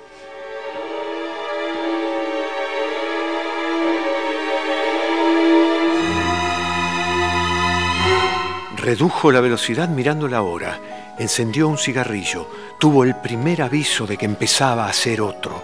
Redujo 8.77 9.33
la 9.33 9.41
velocidad 9.41 9.89
mirando 9.89 10.29
la 10.29 10.43
hora, 10.43 11.15
encendió 11.19 11.69
un 11.69 11.79
cigarrillo, 11.79 12.49
tuvo 12.79 13.05
el 13.05 13.17
primer 13.17 13.63
aviso 13.63 14.07
de 14.07 14.17
que 14.17 14.27
empezaba 14.27 14.89
a 14.89 14.93
ser 14.93 15.21
otro. 15.21 15.63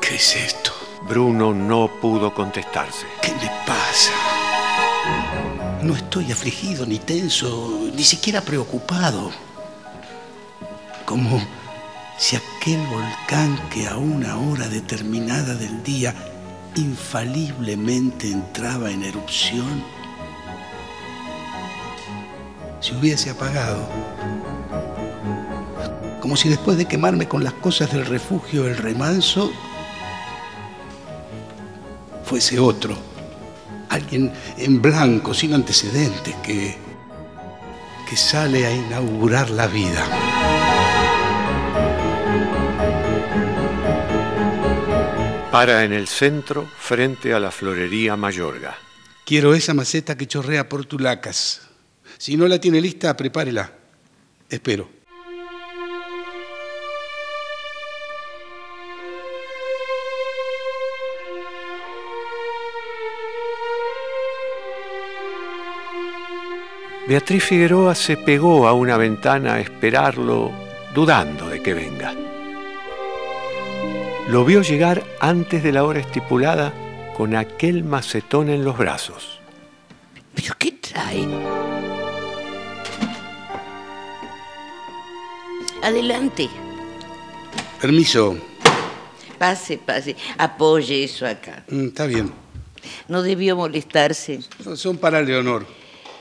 ¿Qué 0.00 0.16
es 0.16 0.36
esto? 0.36 0.72
Bruno 1.02 1.52
no 1.52 1.90
pudo 2.00 2.32
contestarse. 2.32 3.06
¿Qué 3.20 3.28
le 3.28 3.50
pasa? 3.66 4.35
No 5.86 5.94
estoy 5.94 6.32
afligido, 6.32 6.84
ni 6.84 6.98
tenso, 6.98 7.88
ni 7.94 8.02
siquiera 8.02 8.40
preocupado. 8.40 9.30
Como 11.04 11.40
si 12.18 12.34
aquel 12.34 12.84
volcán 12.88 13.56
que 13.70 13.86
a 13.86 13.96
una 13.96 14.36
hora 14.36 14.66
determinada 14.66 15.54
del 15.54 15.84
día 15.84 16.12
infaliblemente 16.74 18.32
entraba 18.32 18.90
en 18.90 19.04
erupción 19.04 19.84
se 22.80 22.96
hubiese 22.96 23.30
apagado. 23.30 23.88
Como 26.20 26.36
si 26.36 26.48
después 26.48 26.76
de 26.78 26.86
quemarme 26.86 27.28
con 27.28 27.44
las 27.44 27.52
cosas 27.52 27.92
del 27.92 28.06
refugio 28.06 28.66
el 28.66 28.76
remanso, 28.76 29.52
fuese 32.24 32.58
otro, 32.58 32.96
alguien 33.96 34.32
en 34.56 34.80
blanco, 34.80 35.34
sin 35.34 35.54
antecedentes, 35.54 36.34
que, 36.36 36.76
que 38.08 38.16
sale 38.16 38.66
a 38.66 38.72
inaugurar 38.72 39.50
la 39.50 39.66
vida. 39.66 40.06
Para 45.50 45.84
en 45.84 45.92
el 45.92 46.06
centro, 46.06 46.68
frente 46.78 47.32
a 47.32 47.40
la 47.40 47.50
florería 47.50 48.16
Mayorga. 48.16 48.76
Quiero 49.24 49.54
esa 49.54 49.74
maceta 49.74 50.16
que 50.16 50.26
chorrea 50.26 50.68
por 50.68 50.84
tulacas. 50.84 51.62
Si 52.18 52.36
no 52.36 52.46
la 52.46 52.60
tiene 52.60 52.80
lista, 52.80 53.16
prepárela. 53.16 53.72
Espero. 54.48 54.95
Beatriz 67.08 67.44
Figueroa 67.44 67.94
se 67.94 68.16
pegó 68.16 68.66
a 68.66 68.72
una 68.72 68.96
ventana 68.96 69.54
a 69.54 69.60
esperarlo, 69.60 70.50
dudando 70.92 71.48
de 71.48 71.62
que 71.62 71.72
venga. 71.72 72.12
Lo 74.28 74.44
vio 74.44 74.62
llegar 74.62 75.04
antes 75.20 75.62
de 75.62 75.70
la 75.70 75.84
hora 75.84 76.00
estipulada 76.00 76.74
con 77.16 77.36
aquel 77.36 77.84
macetón 77.84 78.48
en 78.48 78.64
los 78.64 78.76
brazos. 78.76 79.38
¿Pero 80.34 80.54
qué 80.58 80.72
trae? 80.72 81.28
Adelante. 85.84 86.48
Permiso. 87.80 88.36
Pase, 89.38 89.78
pase. 89.78 90.16
Apoye 90.38 91.04
eso 91.04 91.24
acá. 91.24 91.62
Mm, 91.68 91.86
está 91.86 92.06
bien. 92.06 92.32
No 93.06 93.22
debió 93.22 93.54
molestarse. 93.54 94.40
Son 94.74 94.96
para 94.96 95.22
Leonor. 95.22 95.64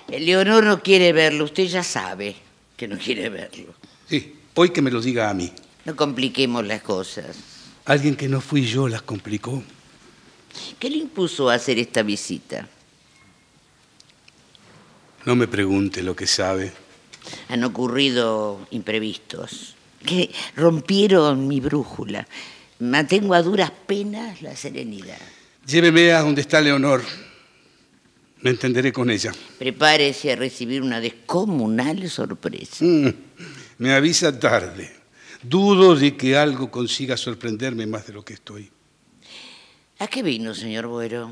Leonor 0.09 0.63
no 0.63 0.81
quiere 0.81 1.13
verlo. 1.13 1.45
Usted 1.45 1.65
ya 1.65 1.83
sabe 1.83 2.35
que 2.77 2.87
no 2.87 2.97
quiere 2.97 3.29
verlo. 3.29 3.73
Sí, 4.07 4.35
hoy 4.53 4.69
que 4.69 4.81
me 4.81 4.91
lo 4.91 5.01
diga 5.01 5.29
a 5.29 5.33
mí. 5.33 5.51
No 5.85 5.95
compliquemos 5.95 6.65
las 6.65 6.81
cosas. 6.81 7.37
Alguien 7.85 8.15
que 8.15 8.27
no 8.27 8.41
fui 8.41 8.65
yo 8.65 8.87
las 8.87 9.01
complicó. 9.01 9.63
¿Qué 10.79 10.89
le 10.89 10.97
impuso 10.97 11.49
a 11.49 11.55
hacer 11.55 11.77
esta 11.79 12.01
visita? 12.01 12.67
No 15.25 15.35
me 15.35 15.47
pregunte 15.47 16.03
lo 16.03 16.15
que 16.15 16.27
sabe. 16.27 16.71
Han 17.49 17.63
ocurrido 17.63 18.67
imprevistos 18.71 19.75
que 20.05 20.31
rompieron 20.55 21.47
mi 21.47 21.59
brújula. 21.59 22.27
Mantengo 22.79 23.33
a 23.33 23.41
duras 23.41 23.71
penas 23.71 24.41
la 24.41 24.55
serenidad. 24.55 25.17
Lléveme 25.65 26.11
a 26.11 26.21
donde 26.21 26.41
está 26.41 26.61
Leonor. 26.61 27.03
Me 28.45 28.51
entenderé 28.51 28.93
con 28.93 29.09
ella. 29.09 29.31
Prepárese 29.57 30.31
a 30.31 30.35
recibir 30.35 30.83
una 30.83 31.01
descomunal 31.01 32.07
sorpresa. 32.11 32.85
Mm, 32.85 33.09
me 33.79 33.91
avisa 33.91 34.39
tarde. 34.39 34.95
Dudo 35.41 35.95
de 35.95 36.15
que 36.15 36.37
algo 36.37 36.69
consiga 36.69 37.17
sorprenderme 37.17 37.87
más 37.87 38.05
de 38.05 38.13
lo 38.13 38.23
que 38.23 38.35
estoy. 38.35 38.69
¿A 39.97 40.05
qué 40.05 40.21
vino, 40.21 40.53
señor 40.53 40.85
Buero? 40.85 41.31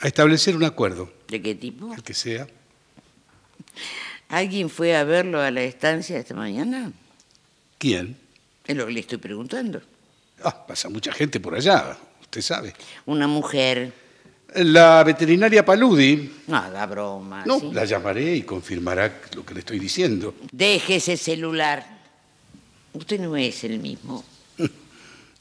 A 0.00 0.06
establecer 0.06 0.54
un 0.54 0.64
acuerdo. 0.64 1.10
¿De 1.28 1.40
qué 1.40 1.54
tipo? 1.54 1.94
El 1.94 2.02
que 2.02 2.12
sea. 2.12 2.46
¿Alguien 4.28 4.68
fue 4.68 4.96
a 4.96 5.04
verlo 5.04 5.40
a 5.40 5.50
la 5.50 5.62
estancia 5.62 6.18
esta 6.18 6.34
mañana? 6.34 6.92
¿Quién? 7.78 8.18
Es 8.66 8.76
lo 8.76 8.84
que 8.84 8.92
le 8.92 9.00
estoy 9.00 9.16
preguntando. 9.16 9.80
Ah, 10.44 10.66
pasa 10.66 10.90
mucha 10.90 11.10
gente 11.10 11.40
por 11.40 11.54
allá, 11.54 11.96
usted 12.20 12.42
sabe. 12.42 12.74
Una 13.06 13.26
mujer. 13.26 14.07
La 14.54 15.04
veterinaria 15.04 15.64
Paludi. 15.64 16.30
No 16.46 16.56
haga 16.56 16.86
broma. 16.86 17.44
No, 17.44 17.60
¿sí? 17.60 17.70
la 17.72 17.84
llamaré 17.84 18.36
y 18.36 18.42
confirmará 18.42 19.20
lo 19.34 19.44
que 19.44 19.54
le 19.54 19.60
estoy 19.60 19.78
diciendo. 19.78 20.34
Deje 20.50 20.96
ese 20.96 21.16
celular. 21.16 21.86
Usted 22.94 23.20
no 23.20 23.36
es 23.36 23.62
el 23.64 23.78
mismo. 23.78 24.24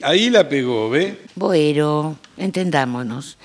Ahí 0.04 0.30
la 0.30 0.48
pegó, 0.48 0.90
¿ve? 0.90 1.22
Bueno, 1.36 2.20
entendámonos. 2.36 3.38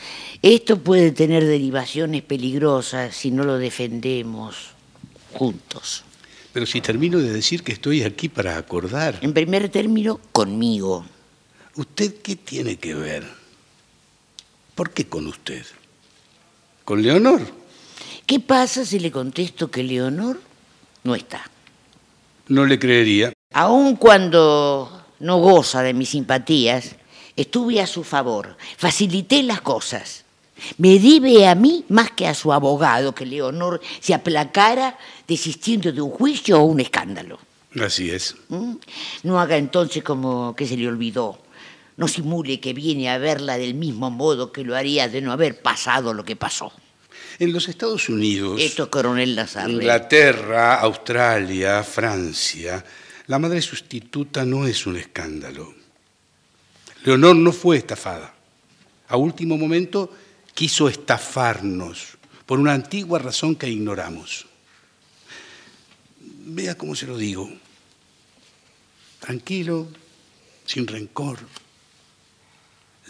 Esto 0.43 0.79
puede 0.79 1.13
tener 1.13 1.47
derivaciones 1.47 2.23
peligrosas 2.23 3.15
si 3.15 3.31
no 3.31 3.45
lo 3.45 3.57
defendemos 3.59 4.73
juntos. 5.33 6.05
Pero 6.53 6.67
si 6.67 6.81
termino 6.81 7.19
de 7.19 7.33
decir 7.33 7.63
que 7.63 7.73
estoy 7.73 8.03
aquí 8.03 8.29
para 8.29 8.59
acordar, 8.59 9.19
En 9.23 9.33
primer 9.33 9.69
término, 9.71 10.21
conmigo. 10.33 11.07
¿usted 11.77 12.17
qué 12.21 12.37
tiene 12.37 12.77
que 12.77 12.95
ver? 12.95 13.42
¿Por 14.75 14.91
qué 14.91 15.07
con 15.07 15.27
usted? 15.27 15.65
¿Con 16.85 17.03
Leonor? 17.03 17.41
¿Qué 18.27 18.41
pasa 18.41 18.85
si 18.85 18.99
le 18.99 19.11
contesto 19.11 19.71
que 19.71 19.83
Leonor 19.83 20.41
no 21.05 21.15
está? 21.15 21.43
No 22.49 22.65
le 22.65 22.79
creería. 22.79 23.33
Aun 23.53 23.97
cuando 23.97 25.05
no 25.21 25.39
goza 25.39 25.83
de 25.83 25.95
mis 25.95 26.11
simpatías, 26.11 26.97
estuve 27.37 27.81
a 27.81 27.87
su 27.87 28.03
favor, 28.05 28.57
facilité 28.77 29.43
las 29.43 29.61
cosas. 29.61 30.25
Me 30.79 30.99
debe 30.99 31.47
a 31.47 31.55
mí 31.55 31.85
más 31.89 32.13
que 32.13 32.27
a 32.27 32.35
su 32.35 32.53
abogado 32.53 33.15
que 33.15 33.27
Leonor 33.27 33.81
se 34.01 34.15
aplacara 34.15 34.97
desistiendo 35.27 35.93
de 35.93 36.01
un 36.01 36.11
juicio 36.11 36.61
o 36.61 36.65
un 36.65 36.81
escándalo. 36.81 37.39
Así 37.81 38.11
es. 38.11 38.37
¿Mm? 38.49 38.75
No 39.25 39.41
haga 39.41 39.57
entonces 39.57 40.03
como 40.03 40.55
que 40.55 40.67
se 40.67 40.77
le 40.77 40.89
olvidó. 40.89 41.39
No 41.97 42.09
simule 42.09 42.61
que 42.61 42.73
viene 42.73 43.11
a 43.11 43.19
verla 43.19 43.59
del 43.59 43.75
mismo 43.75 44.11
modo 44.11 44.53
que 44.53 44.65
lo 44.65 44.77
haría 44.77 45.09
de 45.09 45.21
no 45.21 45.33
haber 45.33 45.61
pasado 45.61 46.15
lo 46.15 46.25
que 46.25 46.37
pasó. 46.37 46.73
En 47.39 47.53
los 47.53 47.69
Estados 47.69 48.09
Unidos, 48.09 48.61
Esto, 48.61 48.91
coronel 48.91 49.35
Lazarre. 49.35 49.73
Inglaterra, 49.73 50.81
Australia, 50.81 51.83
Francia, 51.83 52.85
la 53.27 53.39
madre 53.39 53.61
sustituta 53.63 54.45
no 54.45 54.67
es 54.67 54.87
un 54.87 54.97
escándalo. 54.97 55.75
Leonor 57.05 57.37
no 57.37 57.53
fue 57.53 57.79
estafada. 57.79 58.35
A 59.09 59.17
último 59.17 59.59
momento 59.59 60.11
quiso 60.55 60.89
estafarnos 60.89 62.19
por 62.47 62.59
una 62.59 62.73
antigua 62.73 63.19
razón 63.19 63.57
que 63.57 63.69
ignoramos. 63.69 64.47
Vea 66.21 66.77
cómo 66.77 66.95
se 66.95 67.07
lo 67.07 67.17
digo. 67.17 67.51
Tranquilo, 69.21 69.89
sin 70.67 70.87
rencor. 70.87 71.39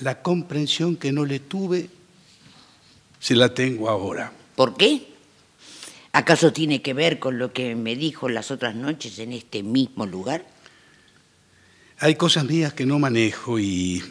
La 0.01 0.23
comprensión 0.23 0.97
que 0.97 1.13
no 1.13 1.25
le 1.25 1.41
tuve, 1.41 1.89
se 3.21 3.37
la 3.37 3.55
tengo 3.55 3.89
ahora. 3.89 4.33
¿Por 4.57 4.77
qué? 4.77 5.09
¿Acaso 6.13 6.53
tiene 6.53 6.83
que 6.83 6.93
ver 6.93 7.19
con 7.19 7.39
lo 7.39 7.53
que 7.53 7.75
me 7.75 7.97
dijo 7.97 8.29
las 8.29 8.51
otras 8.51 8.75
noches 8.75 9.19
en 9.19 9.33
este 9.33 9.63
mismo 9.63 10.07
lugar? 10.07 10.45
Hay 11.99 12.17
cosas 12.17 12.45
mías 12.45 12.75
que 12.75 12.85
no 12.85 12.99
manejo 12.99 13.59
y 13.59 14.03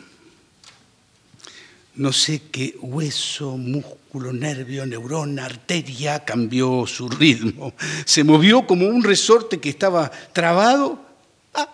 no 1.96 2.14
sé 2.14 2.44
qué 2.52 2.76
hueso, 2.82 3.58
músculo, 3.58 4.32
nervio, 4.32 4.86
neurona, 4.86 5.46
arteria 5.46 6.24
cambió 6.24 6.88
su 6.88 7.10
ritmo. 7.10 7.74
Se 8.06 8.24
movió 8.24 8.66
como 8.66 8.88
un 8.88 9.04
resorte 9.04 9.60
que 9.60 9.70
estaba 9.70 10.10
trabado 10.32 11.06
ah, 11.54 11.70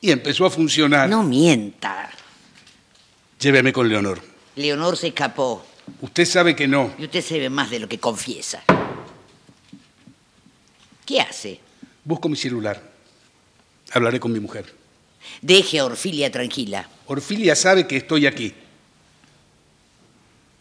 y 0.00 0.12
empezó 0.12 0.46
a 0.46 0.50
funcionar. 0.50 1.08
No 1.10 1.24
mienta. 1.24 2.10
Lléveme 3.38 3.72
con 3.72 3.88
Leonor. 3.88 4.20
Leonor 4.56 4.96
se 4.96 5.08
escapó. 5.08 5.64
Usted 6.00 6.24
sabe 6.24 6.56
que 6.56 6.66
no. 6.66 6.94
Y 6.98 7.04
usted 7.04 7.22
sabe 7.22 7.50
más 7.50 7.70
de 7.70 7.78
lo 7.78 7.88
que 7.88 7.98
confiesa. 7.98 8.62
¿Qué 11.04 11.20
hace? 11.20 11.60
Busco 12.04 12.28
mi 12.28 12.36
celular. 12.36 12.82
Hablaré 13.92 14.18
con 14.18 14.32
mi 14.32 14.40
mujer. 14.40 14.74
Deje 15.42 15.78
a 15.78 15.84
Orfilia 15.84 16.30
tranquila. 16.30 16.88
Orfilia 17.06 17.54
sabe 17.54 17.86
que 17.86 17.96
estoy 17.96 18.26
aquí. 18.26 18.54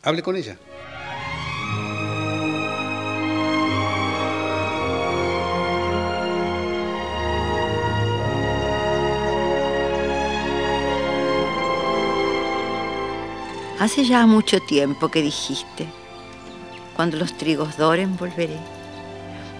Hable 0.03 0.21
con 0.21 0.35
ella. 0.35 0.57
Hace 13.85 14.03
ya 14.03 14.25
mucho 14.25 14.59
tiempo 14.61 15.09
que 15.09 15.21
dijiste, 15.21 15.85
cuando 16.95 17.17
los 17.17 17.37
trigos 17.37 17.77
doren 17.77 18.17
volveré. 18.17 18.57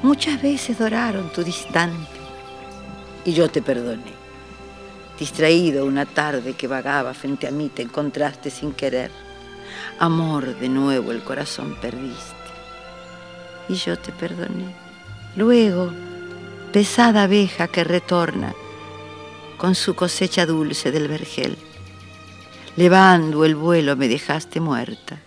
Muchas 0.01 0.41
veces 0.41 0.79
doraron 0.79 1.31
tu 1.31 1.43
distante 1.43 2.19
y 3.23 3.33
yo 3.33 3.51
te 3.51 3.61
perdoné. 3.61 4.13
Distraído 5.19 5.85
una 5.85 6.07
tarde 6.07 6.53
que 6.53 6.65
vagaba 6.65 7.13
frente 7.13 7.45
a 7.45 7.51
mí 7.51 7.69
te 7.69 7.83
encontraste 7.83 8.49
sin 8.49 8.73
querer. 8.73 9.11
Amor, 9.99 10.57
de 10.57 10.69
nuevo 10.69 11.11
el 11.11 11.21
corazón 11.21 11.77
perdiste 11.79 12.49
y 13.69 13.75
yo 13.75 13.95
te 13.95 14.11
perdoné. 14.11 14.75
Luego, 15.35 15.91
pesada 16.73 17.25
abeja 17.25 17.67
que 17.67 17.83
retorna 17.83 18.55
con 19.57 19.75
su 19.75 19.93
cosecha 19.93 20.47
dulce 20.47 20.91
del 20.91 21.09
vergel 21.09 21.55
Levando 22.77 23.45
el 23.45 23.55
vuelo 23.55 23.95
me 23.95 24.07
dejaste 24.07 24.59
muerta. 24.59 25.19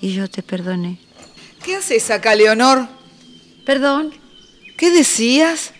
Y 0.00 0.12
yo 0.12 0.28
te 0.28 0.42
perdoné. 0.42 0.98
¿Qué 1.64 1.76
haces 1.76 2.10
acá, 2.10 2.34
Leonor? 2.34 2.88
Perdón. 3.64 4.12
¿Qué 4.76 4.90
decías? 4.90 5.72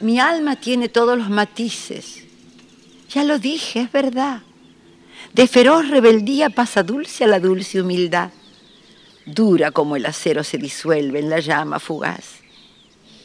Mi 0.00 0.18
alma 0.20 0.56
tiene 0.56 0.88
todos 0.88 1.16
los 1.18 1.30
matices. 1.30 2.24
Ya 3.10 3.24
lo 3.24 3.38
dije, 3.38 3.82
es 3.82 3.92
verdad. 3.92 4.42
De 5.32 5.46
feroz 5.46 5.88
rebeldía 5.88 6.50
pasa 6.50 6.82
dulce 6.82 7.24
a 7.24 7.26
la 7.26 7.40
dulce 7.40 7.80
humildad. 7.80 8.30
Dura 9.26 9.70
como 9.70 9.96
el 9.96 10.06
acero 10.06 10.44
se 10.44 10.58
disuelve 10.58 11.20
en 11.20 11.30
la 11.30 11.40
llama 11.40 11.80
fugaz. 11.80 12.40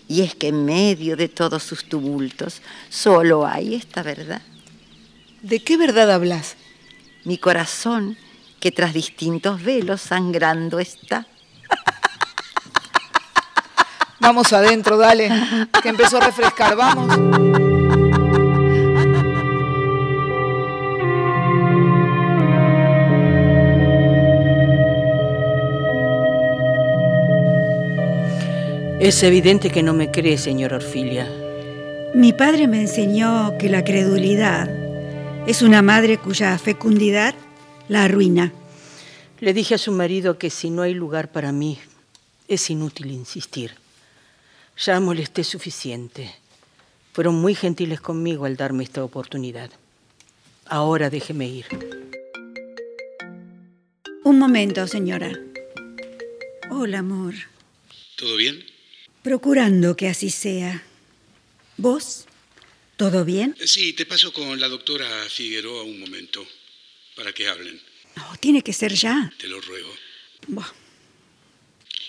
Y 0.07 0.21
es 0.21 0.33
que 0.33 0.47
en 0.47 0.65
medio 0.65 1.15
de 1.15 1.27
todos 1.27 1.61
sus 1.61 1.85
tumultos 1.85 2.61
solo 2.89 3.45
hay 3.45 3.75
esta 3.75 4.01
verdad. 4.01 4.41
¿De 5.41 5.59
qué 5.59 5.77
verdad 5.77 6.11
hablas? 6.11 6.57
Mi 7.23 7.37
corazón, 7.37 8.17
que 8.59 8.71
tras 8.71 8.93
distintos 8.93 9.63
velos 9.63 10.01
sangrando 10.01 10.79
está. 10.79 11.25
Vamos 14.19 14.51
adentro, 14.51 14.97
dale, 14.97 15.29
que 15.81 15.89
empezó 15.89 16.17
a 16.17 16.25
refrescar, 16.25 16.75
vamos. 16.75 17.15
Es 28.99 29.23
evidente 29.23 29.69
que 29.69 29.83
no 29.83 29.93
me 29.93 30.11
cree, 30.11 30.37
señor 30.37 30.73
Orfilia. 30.73 31.29
Mi 32.13 32.33
padre 32.33 32.67
me 32.67 32.81
enseñó 32.81 33.57
que 33.57 33.69
la 33.69 33.85
credulidad 33.85 34.69
es 35.49 35.63
una 35.63 35.81
madre 35.81 36.19
cuya 36.19 36.55
fecundidad 36.59 37.33
la 37.87 38.03
arruina. 38.03 38.53
Le 39.39 39.51
dije 39.51 39.73
a 39.73 39.79
su 39.79 39.91
marido 39.91 40.37
que 40.37 40.51
si 40.51 40.69
no 40.69 40.83
hay 40.83 40.93
lugar 40.93 41.31
para 41.31 41.51
mí, 41.51 41.79
es 42.47 42.69
inútil 42.69 43.09
insistir. 43.09 43.71
Ya 44.77 44.99
molesté 44.99 45.43
suficiente. 45.43 46.29
Fueron 47.13 47.33
muy 47.41 47.55
gentiles 47.55 47.99
conmigo 47.99 48.45
al 48.45 48.57
darme 48.57 48.83
esta 48.83 49.03
oportunidad. 49.03 49.71
Ahora 50.67 51.09
déjeme 51.09 51.47
ir. 51.47 51.65
Un 54.23 54.37
momento, 54.37 54.85
señora. 54.85 55.31
Hola, 56.69 56.99
amor. 56.99 57.33
¿Todo 58.17 58.35
bien? 58.35 58.63
Procurando 59.23 59.97
que 59.97 60.09
así 60.09 60.29
sea. 60.29 60.83
¿Vos? 61.75 62.28
¿Todo 62.99 63.23
bien? 63.23 63.55
Sí, 63.65 63.93
te 63.93 64.05
paso 64.05 64.33
con 64.33 64.59
la 64.59 64.67
doctora 64.67 65.07
Figueroa 65.29 65.83
un 65.83 66.01
momento, 66.01 66.45
para 67.15 67.31
que 67.31 67.47
hablen. 67.47 67.79
No, 68.17 68.35
tiene 68.41 68.61
que 68.61 68.73
ser 68.73 68.93
ya. 68.93 69.31
Te 69.37 69.47
lo 69.47 69.61
ruego. 69.61 69.89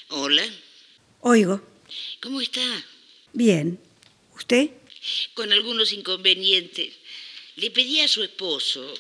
Hola. 0.09 0.43
Oigo. 1.21 1.63
¿Cómo 2.21 2.41
está? 2.41 2.61
Bien. 3.33 3.79
¿Usted? 4.35 4.71
Con 5.35 5.53
algunos 5.53 5.93
inconvenientes. 5.93 6.93
Le 7.55 7.71
pedí 7.71 8.01
a 8.01 8.09
su 8.09 8.25
esposo 8.25 8.93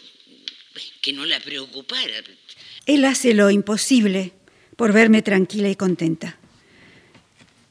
que 1.01 1.13
no 1.13 1.27
la 1.27 1.41
preocupara. 1.41 2.23
Él 2.87 3.05
hace 3.05 3.35
lo 3.35 3.51
imposible 3.51 4.33
por 4.77 4.93
verme 4.93 5.23
tranquila 5.23 5.69
y 5.69 5.75
contenta. 5.75 6.39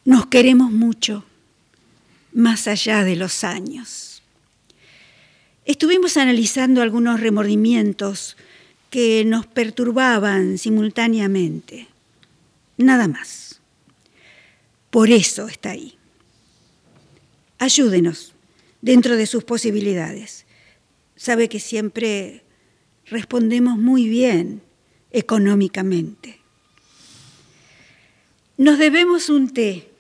Nos 0.04 0.26
queremos 0.26 0.72
mucho, 0.72 1.24
más 2.34 2.68
allá 2.68 3.06
de 3.06 3.16
los 3.16 3.46
años. 3.46 4.09
Estuvimos 5.70 6.18
analizando 6.18 6.82
algunos 6.82 7.20
remordimientos 7.20 8.38
que 8.90 9.24
nos 9.24 9.46
perturbaban 9.46 10.58
simultáneamente. 10.58 11.86
Nada 12.78 13.08
más. 13.08 13.62
Por 14.90 15.12
eso 15.12 15.48
está 15.48 15.70
ahí. 15.70 15.96
Ayúdenos 17.60 18.34
dentro 18.82 19.16
de 19.16 19.28
sus 19.28 19.44
posibilidades. 19.44 20.48
Sabe 21.16 21.50
que 21.50 21.60
siempre 21.60 22.44
respondemos 23.06 23.78
muy 23.78 24.08
bien 24.08 24.64
económicamente. 25.12 26.40
Nos 28.58 28.80
debemos 28.80 29.30
un 29.30 29.54
té. 29.54 29.92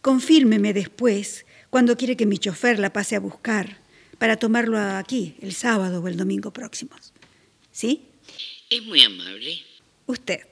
Confírmeme 0.00 0.72
después 0.72 1.44
cuando 1.68 1.98
quiere 1.98 2.16
que 2.16 2.24
mi 2.24 2.38
chofer 2.38 2.78
la 2.78 2.90
pase 2.90 3.16
a 3.16 3.20
buscar 3.20 3.81
para 4.22 4.36
tomarlo 4.36 4.78
aquí 4.78 5.34
el 5.40 5.52
sábado 5.52 6.00
o 6.00 6.06
el 6.06 6.16
domingo 6.16 6.52
próximos. 6.52 7.12
¿Sí? 7.72 8.06
Es 8.70 8.80
muy 8.84 9.02
amable. 9.02 9.58
Usted. 10.06 10.42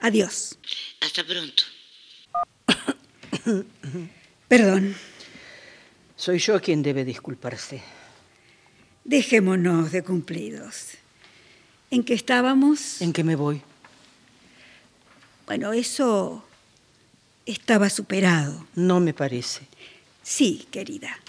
Adiós. 0.00 0.56
Hasta 1.02 1.22
pronto. 1.22 1.64
Perdón. 4.48 4.96
Soy 6.16 6.38
yo 6.38 6.62
quien 6.62 6.82
debe 6.82 7.04
disculparse. 7.04 7.82
Dejémonos 9.04 9.92
de 9.92 10.02
cumplidos. 10.02 10.92
¿En 11.90 12.02
qué 12.02 12.14
estábamos? 12.14 13.02
¿En 13.02 13.12
qué 13.12 13.22
me 13.22 13.36
voy? 13.36 13.60
Bueno, 15.44 15.74
eso 15.74 16.42
estaba 17.44 17.90
superado. 17.90 18.66
No 18.74 18.98
me 18.98 19.12
parece. 19.12 19.66
Sí, 20.22 20.66
querida. 20.70 21.21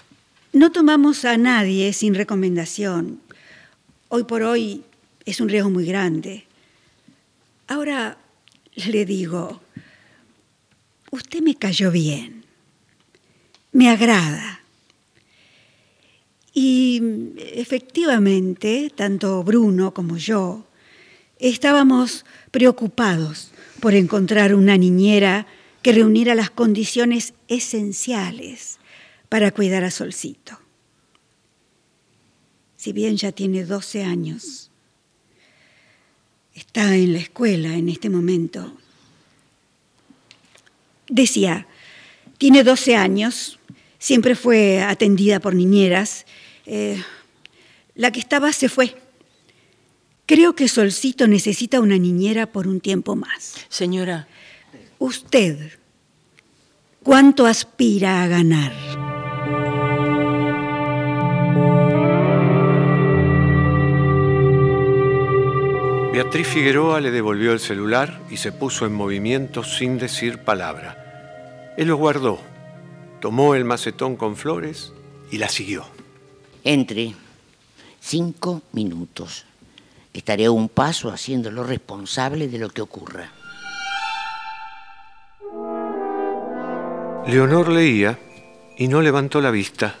No 0.54 0.70
tomamos 0.70 1.24
a 1.24 1.36
nadie 1.36 1.92
sin 1.92 2.14
recomendación. 2.14 3.18
Hoy 4.08 4.22
por 4.22 4.44
hoy 4.44 4.84
es 5.24 5.40
un 5.40 5.48
riesgo 5.48 5.68
muy 5.68 5.84
grande. 5.84 6.44
Ahora 7.66 8.18
le 8.76 9.04
digo, 9.04 9.60
usted 11.10 11.40
me 11.42 11.56
cayó 11.56 11.90
bien, 11.90 12.44
me 13.72 13.90
agrada. 13.90 14.60
Y 16.52 17.02
efectivamente, 17.36 18.92
tanto 18.94 19.42
Bruno 19.42 19.92
como 19.92 20.18
yo 20.18 20.68
estábamos 21.40 22.24
preocupados 22.52 23.50
por 23.80 23.94
encontrar 23.94 24.54
una 24.54 24.78
niñera 24.78 25.48
que 25.82 25.92
reuniera 25.92 26.36
las 26.36 26.50
condiciones 26.50 27.34
esenciales 27.48 28.78
para 29.34 29.50
cuidar 29.50 29.82
a 29.82 29.90
Solcito. 29.90 30.56
Si 32.76 32.92
bien 32.92 33.16
ya 33.16 33.32
tiene 33.32 33.64
12 33.64 34.04
años, 34.04 34.70
está 36.54 36.94
en 36.94 37.14
la 37.14 37.18
escuela 37.18 37.74
en 37.74 37.88
este 37.88 38.10
momento. 38.10 38.76
Decía, 41.08 41.66
tiene 42.38 42.62
12 42.62 42.94
años, 42.94 43.58
siempre 43.98 44.36
fue 44.36 44.80
atendida 44.80 45.40
por 45.40 45.56
niñeras. 45.56 46.26
Eh, 46.64 47.02
la 47.96 48.12
que 48.12 48.20
estaba 48.20 48.52
se 48.52 48.68
fue. 48.68 48.94
Creo 50.26 50.54
que 50.54 50.68
Solcito 50.68 51.26
necesita 51.26 51.80
una 51.80 51.98
niñera 51.98 52.52
por 52.52 52.68
un 52.68 52.78
tiempo 52.78 53.16
más. 53.16 53.54
Señora. 53.68 54.28
Usted, 55.00 55.72
¿cuánto 57.02 57.46
aspira 57.46 58.22
a 58.22 58.28
ganar? 58.28 59.13
Beatriz 66.14 66.46
Figueroa 66.46 67.00
le 67.00 67.10
devolvió 67.10 67.52
el 67.52 67.58
celular 67.58 68.20
y 68.30 68.36
se 68.36 68.52
puso 68.52 68.86
en 68.86 68.94
movimiento 68.94 69.64
sin 69.64 69.98
decir 69.98 70.38
palabra. 70.38 71.74
Él 71.76 71.88
lo 71.88 71.96
guardó, 71.96 72.38
tomó 73.20 73.56
el 73.56 73.64
macetón 73.64 74.14
con 74.14 74.36
flores 74.36 74.92
y 75.32 75.38
la 75.38 75.48
siguió. 75.48 75.84
Entre 76.62 77.16
cinco 77.98 78.62
minutos. 78.70 79.44
Estaré 80.12 80.44
a 80.44 80.52
un 80.52 80.68
paso 80.68 81.10
haciéndolo 81.10 81.64
responsable 81.64 82.46
de 82.46 82.58
lo 82.58 82.70
que 82.70 82.82
ocurra. 82.82 83.32
Leonor 87.26 87.70
leía 87.70 88.20
y 88.78 88.86
no 88.86 89.02
levantó 89.02 89.40
la 89.40 89.50
vista, 89.50 89.96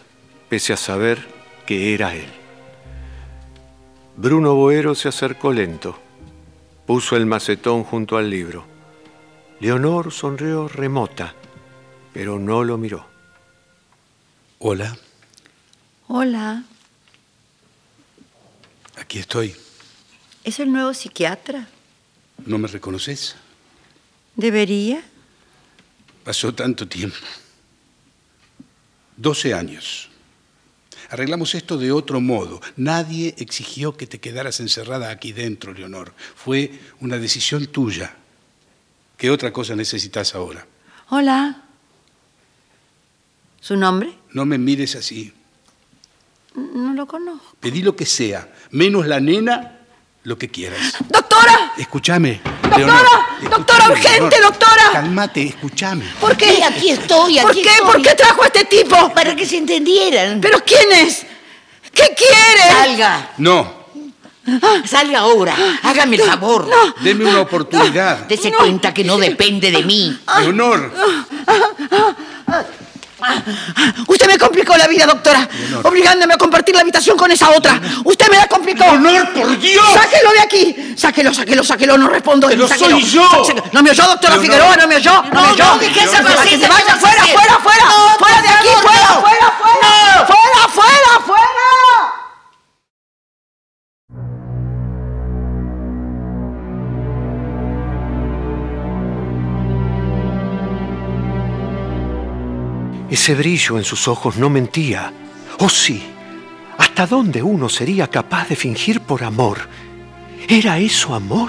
pese 0.48 0.74
a 0.74 0.76
saber 0.76 1.26
que 1.66 1.92
era 1.92 2.14
él. 2.14 2.28
Bruno 4.16 4.54
Boero 4.54 4.94
se 4.94 5.08
acercó 5.08 5.52
lento, 5.52 6.03
puso 6.86 7.16
el 7.16 7.26
macetón 7.26 7.84
junto 7.84 8.16
al 8.16 8.28
libro. 8.30 8.66
Leonor 9.60 10.12
sonrió 10.12 10.68
remota, 10.68 11.34
pero 12.12 12.38
no 12.38 12.64
lo 12.64 12.76
miró. 12.76 13.06
Hola, 14.58 14.96
Hola, 16.06 16.62
aquí 18.96 19.18
estoy. 19.18 19.54
¿es 20.44 20.60
el 20.60 20.70
nuevo 20.70 20.92
psiquiatra? 20.92 21.66
¿No 22.44 22.58
me 22.58 22.68
reconoces? 22.68 23.36
¿Debería? 24.36 25.02
Pasó 26.24 26.54
tanto 26.54 26.86
tiempo. 26.86 27.16
12 29.16 29.54
años. 29.54 30.10
Arreglamos 31.10 31.54
esto 31.54 31.78
de 31.78 31.92
otro 31.92 32.20
modo. 32.20 32.60
Nadie 32.76 33.34
exigió 33.38 33.96
que 33.96 34.06
te 34.06 34.20
quedaras 34.20 34.60
encerrada 34.60 35.10
aquí 35.10 35.32
dentro, 35.32 35.72
Leonor. 35.72 36.12
Fue 36.34 36.78
una 37.00 37.18
decisión 37.18 37.66
tuya. 37.66 38.16
¿Qué 39.16 39.30
otra 39.30 39.52
cosa 39.52 39.76
necesitas 39.76 40.34
ahora? 40.34 40.66
Hola. 41.10 41.62
¿Su 43.60 43.76
nombre? 43.76 44.12
No 44.32 44.44
me 44.44 44.58
mires 44.58 44.96
así. 44.96 45.32
No 46.54 46.92
lo 46.94 47.06
conozco. 47.06 47.56
Pedí 47.60 47.82
lo 47.82 47.96
que 47.96 48.06
sea, 48.06 48.52
menos 48.70 49.06
la 49.06 49.20
nena, 49.20 49.80
lo 50.22 50.38
que 50.38 50.48
quieras. 50.48 50.94
¡Doctora! 51.08 51.72
Escúchame. 51.78 52.53
¡Doctora! 52.78 53.02
Leonor, 53.40 53.50
¡Doctora, 53.50 53.88
urgente, 53.88 54.36
Leonor. 54.38 54.42
doctora! 54.58 54.90
Cálmate, 54.92 55.42
escúchame. 55.48 56.04
¿Por 56.20 56.36
qué? 56.36 56.56
Sí, 56.56 56.62
aquí 56.62 56.90
estoy, 56.90 57.38
¿Por 57.38 57.50
aquí 57.50 57.62
qué? 57.62 57.68
estoy. 57.70 57.86
¿Por 57.86 58.02
qué 58.02 58.14
trajo 58.14 58.42
a 58.42 58.46
este 58.46 58.64
tipo? 58.64 59.12
Para 59.12 59.34
que 59.36 59.46
se 59.46 59.56
entendieran. 59.58 60.40
¿Pero 60.40 60.58
quién 60.64 60.90
es? 60.92 61.26
¿Qué 61.92 62.14
quiere? 62.16 62.70
Salga, 62.72 63.30
No, 63.38 63.84
salga 64.84 65.20
ahora. 65.20 65.54
Hágame 65.82 66.16
el 66.16 66.22
favor. 66.22 66.68
deme 67.00 67.24
una 67.24 67.40
oportunidad. 67.40 68.18
Dese 68.26 68.52
cuenta 68.52 68.92
que 68.92 69.04
no 69.04 69.16
depende 69.18 69.70
de 69.70 69.82
mí. 69.84 70.18
Leonor, 70.40 70.92
Usted 74.06 74.26
me 74.26 74.38
complicó 74.38 74.76
la 74.76 74.86
vida, 74.86 75.06
doctora. 75.06 75.48
Obligándome 75.82 76.34
a 76.34 76.38
compartir 76.38 76.74
la 76.74 76.82
habitación 76.82 77.16
con 77.16 77.30
esa 77.30 77.50
otra. 77.50 77.80
Usted 78.04 78.28
me 78.30 78.36
la 78.36 78.46
complicó. 78.46 78.84
Leonor, 78.84 79.32
por 79.32 79.58
Dios. 79.58 79.84
¡Sáquelo 79.92 80.32
de 80.32 80.40
aquí! 80.40 80.94
¡Sáquelo, 80.96 81.32
sáquelo, 81.34 81.64
sáquelo! 81.64 81.98
No 81.98 82.08
respondo. 82.08 82.48
Pero 82.48 82.68
sáquelo. 82.68 82.90
soy 82.90 83.04
yo. 83.04 83.28
Sáquelo. 83.44 83.64
No 83.72 83.82
me 83.82 83.90
oyó, 83.90 84.04
doctora 84.04 84.36
Leonor. 84.36 84.42
Figueroa, 84.46 84.76
no 84.76 84.86
me 84.88 84.96
oyó. 84.96 85.12
No, 85.12 85.22
me 85.22 85.30
No, 85.34 85.52
oyó. 85.52 85.64
no, 85.64 85.78
que 85.80 85.88
se 85.94 86.22
vaya, 86.22 86.24
no 86.24 87.00
fuera, 87.00 87.24
fuera, 87.24 87.58
fuera. 87.58 87.84
No, 87.84 88.18
fuera 88.18 88.42
de 88.42 88.48
aquí, 88.48 88.68
fuera, 88.82 89.06
fuera. 89.08 89.20
Fuera, 89.20 90.26
fuera, 90.26 90.26
Ese 103.14 103.36
brillo 103.36 103.78
en 103.78 103.84
sus 103.84 104.08
ojos 104.08 104.38
no 104.38 104.50
mentía. 104.50 105.12
Oh 105.60 105.68
sí, 105.68 106.02
¿hasta 106.76 107.06
dónde 107.06 107.44
uno 107.44 107.68
sería 107.68 108.08
capaz 108.08 108.48
de 108.48 108.56
fingir 108.56 109.02
por 109.02 109.22
amor? 109.22 109.68
¿Era 110.48 110.78
eso 110.78 111.14
amor? 111.14 111.48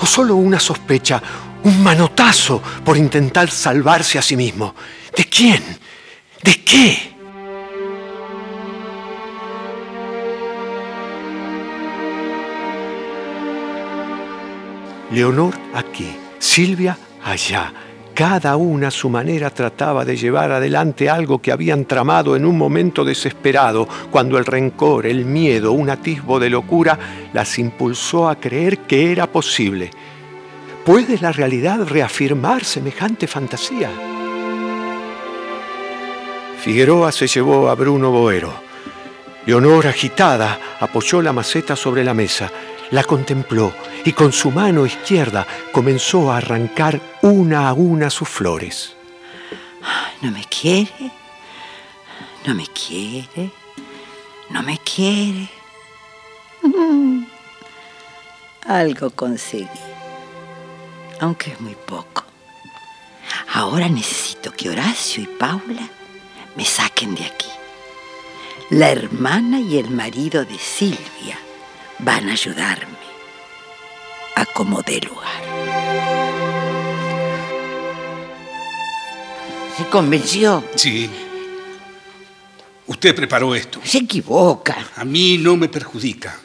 ¿O 0.00 0.04
solo 0.04 0.34
una 0.34 0.58
sospecha, 0.58 1.22
un 1.62 1.84
manotazo 1.84 2.60
por 2.84 2.96
intentar 2.96 3.48
salvarse 3.48 4.18
a 4.18 4.22
sí 4.22 4.36
mismo? 4.36 4.74
¿De 5.16 5.26
quién? 5.26 5.62
¿De 6.42 6.64
qué? 6.64 7.14
Leonor 15.12 15.54
aquí, 15.74 16.16
Silvia 16.40 16.98
allá. 17.24 17.72
Cada 18.16 18.56
una 18.56 18.88
a 18.88 18.90
su 18.90 19.10
manera 19.10 19.50
trataba 19.50 20.02
de 20.02 20.16
llevar 20.16 20.50
adelante 20.50 21.10
algo 21.10 21.42
que 21.42 21.52
habían 21.52 21.84
tramado 21.84 22.34
en 22.34 22.46
un 22.46 22.56
momento 22.56 23.04
desesperado, 23.04 23.86
cuando 24.10 24.38
el 24.38 24.46
rencor, 24.46 25.04
el 25.04 25.26
miedo, 25.26 25.72
un 25.72 25.90
atisbo 25.90 26.40
de 26.40 26.48
locura 26.48 26.98
las 27.34 27.58
impulsó 27.58 28.30
a 28.30 28.36
creer 28.36 28.78
que 28.78 29.12
era 29.12 29.26
posible. 29.26 29.90
¿Puede 30.86 31.18
la 31.18 31.30
realidad 31.30 31.86
reafirmar 31.86 32.64
semejante 32.64 33.26
fantasía? 33.26 33.90
Figueroa 36.58 37.12
se 37.12 37.26
llevó 37.26 37.68
a 37.68 37.74
Bruno 37.74 38.10
Boero. 38.10 38.54
Leonor, 39.44 39.88
agitada, 39.88 40.58
apoyó 40.80 41.20
la 41.20 41.34
maceta 41.34 41.76
sobre 41.76 42.02
la 42.02 42.14
mesa, 42.14 42.50
la 42.90 43.04
contempló 43.04 43.72
y 44.04 44.12
con 44.12 44.32
su 44.32 44.50
mano 44.50 44.86
izquierda 44.86 45.46
comenzó 45.72 46.30
a 46.30 46.38
arrancar 46.38 47.00
una 47.22 47.68
a 47.68 47.72
una 47.72 48.10
sus 48.10 48.28
flores. 48.28 48.94
No 50.22 50.30
me 50.30 50.44
quiere. 50.44 51.10
No 52.46 52.54
me 52.54 52.66
quiere. 52.66 53.50
No 54.50 54.62
me 54.62 54.78
quiere. 54.78 55.48
Mm. 56.62 57.24
Algo 58.66 59.10
conseguí. 59.10 59.68
Aunque 61.20 61.52
es 61.52 61.60
muy 61.60 61.74
poco. 61.74 62.24
Ahora 63.54 63.88
necesito 63.88 64.52
que 64.52 64.70
Horacio 64.70 65.22
y 65.22 65.26
Paula 65.26 65.88
me 66.56 66.64
saquen 66.64 67.14
de 67.14 67.24
aquí. 67.24 67.50
La 68.70 68.90
hermana 68.90 69.60
y 69.60 69.78
el 69.78 69.90
marido 69.90 70.44
de 70.44 70.58
Silvia 70.58 71.38
van 71.98 72.28
a 72.28 72.32
ayudarme 72.32 72.96
a 74.34 74.44
como 74.46 74.82
dé 74.82 75.00
lugar. 75.00 75.42
¿Se 79.76 79.84
convenció? 79.88 80.64
sí. 80.74 81.10
Usted 82.88 83.16
preparó 83.16 83.52
esto. 83.52 83.80
Se 83.82 83.98
equivoca. 83.98 84.76
A 84.94 85.04
mí 85.04 85.38
no 85.38 85.56
me 85.56 85.68
perjudica. 85.68 86.38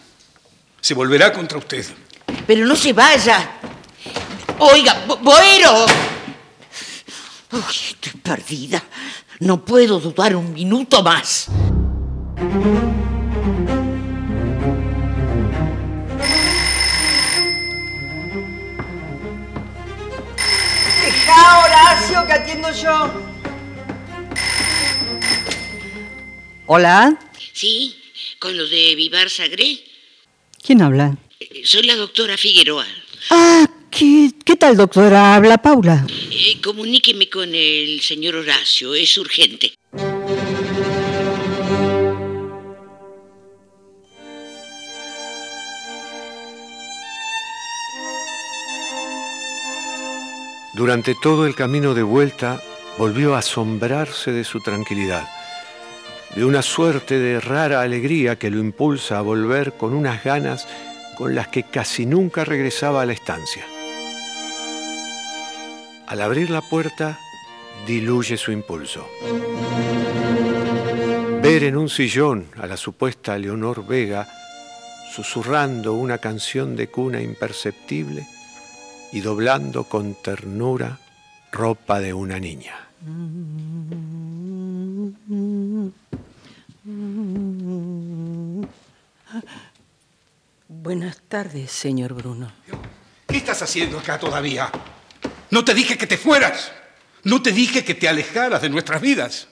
Se 0.82 0.96
volverá 0.96 1.32
contra 1.32 1.60
usted. 1.60 1.86
Pero 2.48 2.66
no 2.66 2.76
se 2.76 2.94
vaya. 2.94 3.60
Oiga, 4.58 5.04
Bo- 5.08 5.18
Boero. 5.18 5.86
Uy, 7.52 7.62
estoy 7.92 8.14
perdida. 8.24 8.82
No 9.40 9.64
puedo 9.64 10.00
dudar 10.00 10.36
un 10.36 10.52
minuto 10.52 11.04
más. 11.04 11.46
Deja, 22.02 22.22
Horacio, 22.22 22.28
que 22.28 22.34
atiendo 22.34 22.72
yo. 22.72 23.22
Hola, 26.68 27.20
Sí, 27.54 27.96
con 28.40 28.58
lo 28.58 28.68
de 28.68 28.96
Vivar 28.96 29.30
Sagré. 29.30 29.84
¿quién 30.64 30.82
habla? 30.82 31.18
Eh, 31.40 31.62
Soy 31.66 31.84
la 31.84 31.96
doctora 31.96 32.38
Figueroa. 32.38 32.88
Ah, 33.30 33.68
¿qué, 33.92 34.32
qué 34.46 34.56
tal, 34.56 34.78
doctora? 34.78 35.36
Habla 35.36 35.58
Paula. 35.62 36.06
Eh, 36.32 36.60
comuníqueme 36.64 37.30
con 37.30 37.54
el 37.54 38.02
señor 38.02 38.36
Horacio, 38.36 38.96
es 38.96 39.16
urgente. 39.18 39.74
Durante 50.82 51.14
todo 51.14 51.46
el 51.46 51.54
camino 51.54 51.94
de 51.94 52.02
vuelta 52.02 52.60
volvió 52.98 53.36
a 53.36 53.38
asombrarse 53.38 54.32
de 54.32 54.44
su 54.44 54.62
tranquilidad, 54.62 55.30
de 56.36 56.44
una 56.44 56.64
suerte 56.64 57.20
de 57.20 57.40
rara 57.40 57.82
alegría 57.82 58.40
que 58.40 58.50
lo 58.50 58.58
impulsa 58.58 59.20
a 59.20 59.22
volver 59.22 59.74
con 59.74 59.94
unas 59.94 60.24
ganas 60.24 60.68
con 61.20 61.36
las 61.36 61.50
que 61.50 61.62
casi 61.62 62.08
nunca 62.08 62.46
regresaba 62.46 63.04
a 63.04 63.06
la 63.06 63.14
estancia. 63.14 63.64
Al 66.08 66.20
abrir 66.20 66.50
la 66.50 66.64
puerta, 66.64 67.20
diluye 67.86 68.36
su 68.36 68.52
impulso. 68.52 69.08
Ver 71.44 71.64
en 71.64 71.78
un 71.78 71.90
sillón 71.90 72.48
a 72.60 72.66
la 72.66 72.76
supuesta 72.76 73.38
Leonor 73.38 73.86
Vega 73.86 74.28
susurrando 75.14 75.94
una 75.94 76.18
canción 76.18 76.76
de 76.76 76.88
cuna 76.88 77.22
imperceptible 77.22 78.26
y 79.12 79.22
doblando 79.22 79.86
con 79.86 80.16
ternura 80.16 81.00
ropa 81.52 82.00
de 82.00 82.14
una 82.14 82.40
niña. 82.40 82.88
Buenas 90.68 91.22
tardes, 91.28 91.72
señor 91.72 92.14
Bruno. 92.14 92.52
¿Qué 93.28 93.38
estás 93.38 93.62
haciendo 93.62 94.00
acá 94.00 94.18
todavía? 94.18 94.70
No 95.50 95.66
te 95.66 95.74
dije 95.74 95.98
que 95.98 96.08
te 96.08 96.18
fueras. 96.18 96.72
No 97.24 97.42
te 97.42 97.52
dije 97.52 97.84
que 97.84 97.94
te 97.94 98.08
alejaras 98.08 98.62
de 98.62 98.70
nuestras 98.70 99.02
vidas. 99.02 99.48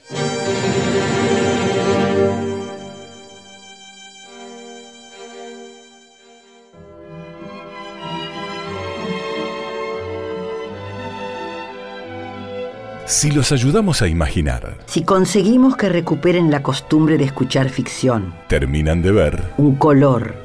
Si 13.09 13.31
los 13.31 13.51
ayudamos 13.51 14.03
a 14.03 14.07
imaginar, 14.07 14.77
Si 14.85 15.03
conseguimos 15.03 15.75
que 15.75 15.89
recuperen 15.89 16.51
la 16.51 16.61
costumbre 16.61 17.17
de 17.17 17.23
escuchar 17.23 17.69
ficción, 17.69 18.35
terminan 18.47 19.01
de 19.01 19.11
ver 19.11 19.51
un 19.57 19.77
color, 19.77 20.35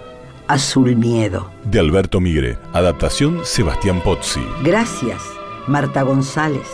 azul 0.48 0.96
miedo. 0.96 1.50
de 1.64 1.78
Alberto 1.78 2.20
Migre, 2.20 2.56
adaptación 2.72 3.40
Sebastián 3.44 4.00
Pozzi. 4.00 4.40
Gracias, 4.62 5.20
Marta 5.66 6.00
González, 6.04 6.66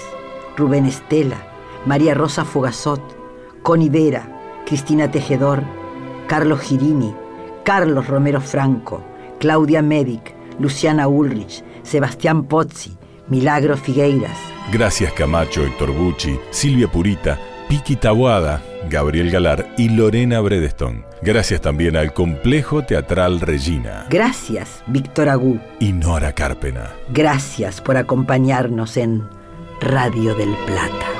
Rubén 0.56 0.86
Estela, 0.86 1.42
María 1.86 2.14
Rosa 2.14 2.44
Fogazot, 2.44 3.02
Connie 3.64 3.88
Vera, 3.90 4.62
Cristina 4.66 5.10
Tejedor, 5.10 5.64
Carlos 6.28 6.60
Girini, 6.60 7.12
Carlos 7.64 8.06
Romero 8.06 8.40
Franco, 8.40 9.02
Claudia 9.40 9.82
Medic, 9.82 10.36
Luciana 10.60 11.08
Ulrich, 11.08 11.64
Sebastián 11.82 12.44
Pozzi, 12.44 12.96
Milagro 13.30 13.76
Figueiras, 13.76 14.36
Gracias 14.72 15.12
Camacho, 15.14 15.64
Héctor 15.64 15.92
Bucci, 15.92 16.38
Silvia 16.50 16.86
Purita, 16.88 17.38
Piki 17.68 17.96
Tabuada, 17.96 18.62
Gabriel 18.88 19.30
Galar 19.30 19.66
y 19.78 19.88
Lorena 19.88 20.40
Bredestone. 20.40 21.04
Gracias 21.22 21.60
también 21.60 21.96
al 21.96 22.12
Complejo 22.12 22.82
Teatral 22.82 23.40
Regina 23.40 24.06
Gracias, 24.10 24.82
Víctor 24.86 25.28
Agú. 25.28 25.60
y 25.78 25.92
Nora 25.92 26.32
Carpena. 26.32 26.90
Gracias 27.10 27.80
por 27.80 27.96
acompañarnos 27.96 28.96
en 28.96 29.28
Radio 29.80 30.34
del 30.34 30.54
Plata. 30.66 31.19